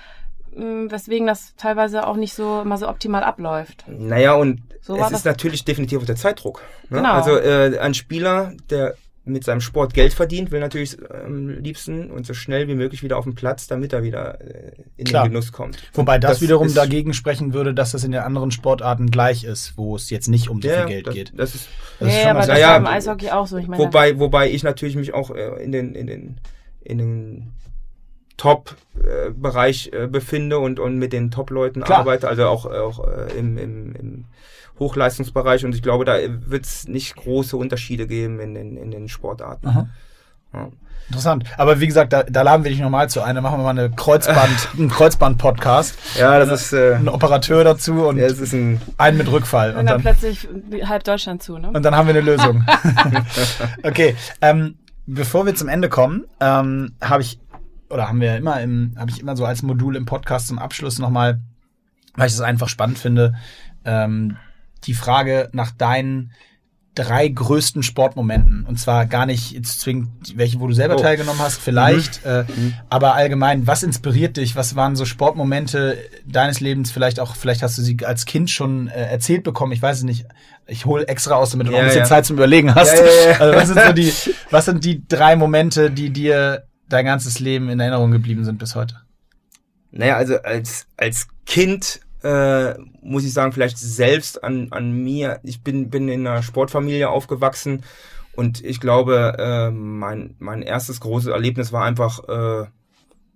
[0.54, 3.84] mh, weswegen das teilweise auch nicht so immer so optimal abläuft.
[3.88, 6.62] Naja, und so es ist natürlich definitiv auch der Zeitdruck.
[6.88, 6.98] Ne?
[6.98, 7.12] Genau.
[7.12, 8.94] Also äh, ein Spieler, der
[9.26, 13.18] mit seinem Sport Geld verdient, will natürlich am liebsten und so schnell wie möglich wieder
[13.18, 15.24] auf den Platz, damit er wieder äh, in Klar.
[15.24, 15.78] den Genuss kommt.
[15.94, 19.42] Wobei das, Das wiederum ist- dagegen sprechen würde, dass das in den anderen Sportarten gleich
[19.44, 21.32] ist, wo es jetzt nicht um so Ja, viel Geld das, geht.
[21.36, 21.68] Das ist,
[21.98, 23.56] Das ist nee, schon aber was- das Naja, war im Eishockey auch so.
[23.58, 26.36] Ich meine, wobei, wobei ich natürlich mich auch äh, in den, in den,
[26.82, 27.52] in den
[28.36, 33.94] Top-Bereich äh, befinde und, und mit den Top-Leuten arbeite, also auch, auch äh, im, im,
[33.94, 34.24] im
[34.78, 39.08] Hochleistungsbereich und ich glaube, da wird es nicht große Unterschiede geben in den, in den
[39.08, 39.68] Sportarten.
[39.68, 39.88] Aha.
[40.52, 40.68] Ja.
[41.08, 41.44] Interessant.
[41.56, 43.36] Aber wie gesagt, da, da laden wir dich nochmal zu ein.
[43.36, 45.96] Da machen wir mal eine Kreuzband, einen Kreuzband-Podcast.
[46.18, 49.70] Ja, das ist, äh, Ein Operateur dazu und ja, das ist ein, einen mit Rückfall.
[49.70, 50.48] und Und dann dann, plötzlich
[50.84, 51.70] halb Deutschland zu, ne?
[51.70, 52.64] und dann haben wir eine Lösung.
[53.84, 54.16] okay.
[54.40, 57.38] Ähm, bevor wir zum Ende kommen, ähm, habe ich,
[57.90, 60.98] oder haben wir immer im, habe ich immer so als Modul im Podcast zum Abschluss
[60.98, 61.40] nochmal,
[62.14, 63.34] weil ich es einfach spannend finde,
[63.84, 64.36] ähm,
[64.84, 66.32] die Frage nach deinen
[66.94, 68.64] drei größten Sportmomenten.
[68.64, 70.08] Und zwar gar nicht jetzt zwingend
[70.38, 70.98] welche, wo du selber Oh.
[71.02, 72.44] teilgenommen hast, vielleicht, äh,
[72.88, 74.56] aber allgemein, was inspiriert dich?
[74.56, 76.90] Was waren so Sportmomente deines Lebens?
[76.90, 79.72] Vielleicht auch, vielleicht hast du sie als Kind schon äh, erzählt bekommen.
[79.72, 80.24] Ich weiß es nicht.
[80.66, 82.06] Ich hole extra aus, damit du noch Ja, ein bisschen ja.
[82.08, 82.94] Zeit zum Überlegen hast.
[82.96, 83.04] Ja.
[83.40, 84.12] Also was sind so die,
[84.50, 88.74] was sind die drei Momente, die dir dein ganzes Leben in Erinnerung geblieben sind bis
[88.74, 88.96] heute?
[89.90, 95.40] Naja, also als, als Kind äh, muss ich sagen, vielleicht selbst an, an mir.
[95.42, 97.82] Ich bin, bin in einer Sportfamilie aufgewachsen
[98.34, 102.66] und ich glaube, äh, mein, mein erstes großes Erlebnis war einfach, äh,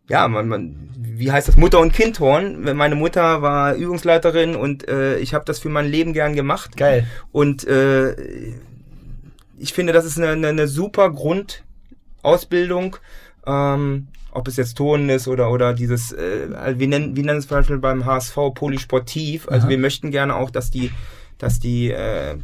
[0.08, 2.76] ja, man, man, wie heißt das, Mutter- und Kindhorn.
[2.76, 6.76] Meine Mutter war Übungsleiterin und äh, ich habe das für mein Leben gern gemacht.
[6.76, 7.06] Geil.
[7.30, 8.14] Und äh,
[9.56, 12.96] ich finde, das ist eine, eine, eine super Grundausbildung.
[13.50, 17.48] Ähm, ob es jetzt Turnen ist oder oder dieses, äh, wir nennen, wir nennen es
[17.48, 19.48] zum Beispiel beim HSV polysportiv.
[19.48, 19.70] Also Aha.
[19.70, 20.92] wir möchten gerne auch, dass die,
[21.38, 22.36] dass die äh,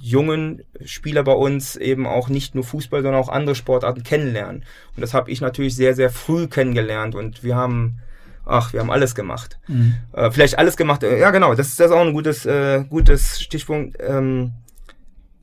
[0.00, 4.64] jungen Spieler bei uns eben auch nicht nur Fußball, sondern auch andere Sportarten kennenlernen.
[4.96, 7.98] Und das habe ich natürlich sehr, sehr früh kennengelernt und wir haben,
[8.46, 9.58] ach, wir haben alles gemacht.
[9.68, 9.94] Mhm.
[10.12, 11.02] Äh, vielleicht alles gemacht.
[11.02, 13.98] Äh, ja, genau, das ist, das ist auch ein gutes, äh, gutes Stichpunkt.
[14.00, 14.52] Ähm,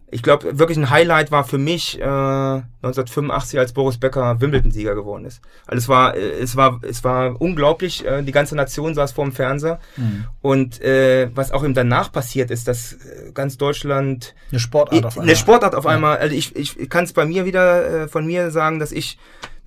[0.09, 5.25] ich glaube, wirklich ein Highlight war für mich äh, 1985, als Boris Becker Wimbledon-Sieger geworden
[5.25, 5.41] ist.
[5.65, 8.05] Also es war, äh, es war, es war unglaublich.
[8.05, 9.79] Äh, die ganze Nation saß vor dem Fernseher.
[9.97, 10.25] Mhm.
[10.41, 15.17] Und äh, was auch eben danach passiert ist, dass äh, ganz Deutschland Eine Sportart auf
[15.17, 15.27] einmal.
[15.27, 16.17] eine Sportart auf einmal.
[16.17, 19.17] Also ich, ich, ich kann es bei mir wieder äh, von mir sagen, dass ich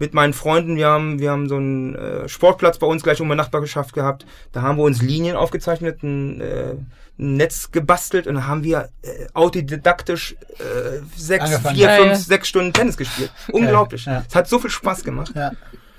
[0.00, 3.28] mit meinen Freunden, wir haben, wir haben so einen äh, Sportplatz bei uns gleich um
[3.28, 4.26] die Nachbarschaft gehabt.
[4.50, 6.72] Da haben wir uns Linien aufgezeichnet, ein, äh,
[7.18, 11.76] ein Netz gebastelt und da haben wir äh, autodidaktisch äh, sechs, Angefangen.
[11.76, 12.02] vier, Geil.
[12.02, 13.30] fünf, sechs Stunden Tennis gespielt.
[13.52, 14.06] Unglaublich.
[14.06, 14.24] Ja.
[14.26, 15.32] Es hat so viel Spaß gemacht.
[15.36, 15.52] Ja.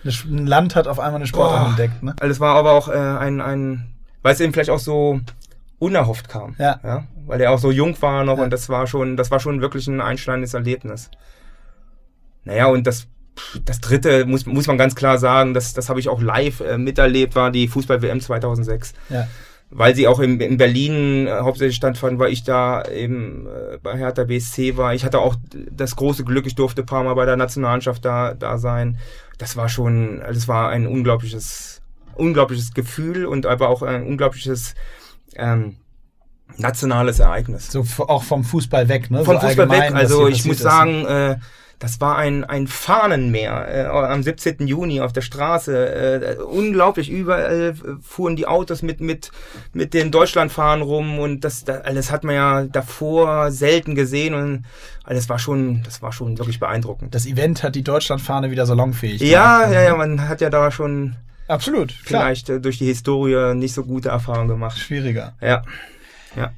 [0.04, 1.70] Ein Land hat auf einmal eine Sportart Oh.
[1.70, 2.16] entdeckt, ne?
[2.20, 3.94] Also es war aber auch äh, ein, ein,
[4.24, 5.22] weil es eben vielleicht auch so
[5.78, 6.56] unerhofft kam.
[6.58, 6.80] Ja.
[6.84, 7.04] ja.
[7.28, 8.44] Weil er auch so jung war noch Ja.
[8.46, 11.12] und das war schon, das war schon wirklich ein einschneidendes Erlebnis.
[12.46, 13.06] Naja, und das,
[13.66, 16.78] das dritte muss, muss man ganz klar sagen, das, das habe ich auch live äh,
[16.78, 18.94] miterlebt, war die Fußball-WM 2006.
[19.10, 19.28] Ja.
[19.70, 23.98] Weil sie auch in, in Berlin äh, hauptsächlich stattfand, weil ich da eben äh, bei
[23.98, 24.94] Hertha BSC war.
[24.94, 25.36] Ich hatte auch
[25.72, 28.98] das große Glück, ich durfte ein paar Mal bei der Nationalmannschaft da, da sein.
[29.38, 31.82] Das war schon, das war ein unglaubliches,
[32.16, 34.76] unglaubliches Gefühl und aber auch ein unglaubliches
[35.36, 35.78] ähm,
[36.58, 37.72] nationales Ereignis.
[37.72, 39.24] So auch vom Fußball weg, ne?
[39.24, 41.38] Von so Fußball weg, also ich muss sagen, äh,
[41.82, 44.68] das war ein, ein Fahnenmeer äh, am 17.
[44.68, 46.38] Juni auf der Straße.
[46.38, 47.74] Äh, unglaublich, überall
[48.04, 49.32] fuhren die Autos mit, mit,
[49.74, 54.66] mit den Deutschlandfahnen rum und das, das alles hat man ja davor selten gesehen und
[55.04, 57.16] alles war schon, das war schon wirklich beeindruckend.
[57.16, 59.74] Das Event hat die Deutschlandfahne wieder salonfähig Ja, gemacht.
[59.74, 61.16] ja, ja, man hat ja da schon
[61.48, 62.22] Absolut, klar.
[62.22, 64.78] vielleicht äh, durch die Historie nicht so gute Erfahrungen gemacht.
[64.78, 65.34] Schwieriger.
[65.42, 65.64] Ja,
[66.36, 66.52] ja.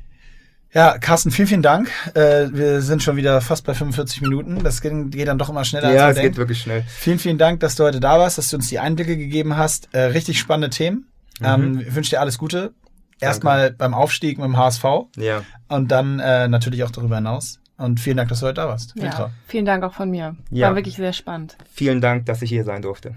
[0.73, 1.91] Ja, Carsten, vielen, vielen Dank.
[2.15, 4.63] Äh, wir sind schon wieder fast bei 45 Minuten.
[4.63, 6.37] Das geht, geht dann doch immer schneller, Ja, als es man geht denkt.
[6.37, 6.83] wirklich schnell.
[6.87, 9.89] Vielen, vielen Dank, dass du heute da warst, dass du uns die Einblicke gegeben hast.
[9.93, 11.07] Äh, richtig spannende Themen.
[11.39, 11.45] Mhm.
[11.45, 12.73] Ähm, ich wünsche dir alles Gute.
[13.19, 14.83] Erstmal beim Aufstieg mit dem HSV
[15.17, 15.43] Ja.
[15.69, 17.59] und dann äh, natürlich auch darüber hinaus.
[17.77, 18.93] Und vielen Dank, dass du heute da warst.
[18.95, 20.35] Ja, vielen Dank auch von mir.
[20.49, 20.67] Ja.
[20.69, 21.55] War wirklich sehr spannend.
[21.71, 23.15] Vielen Dank, dass ich hier sein durfte.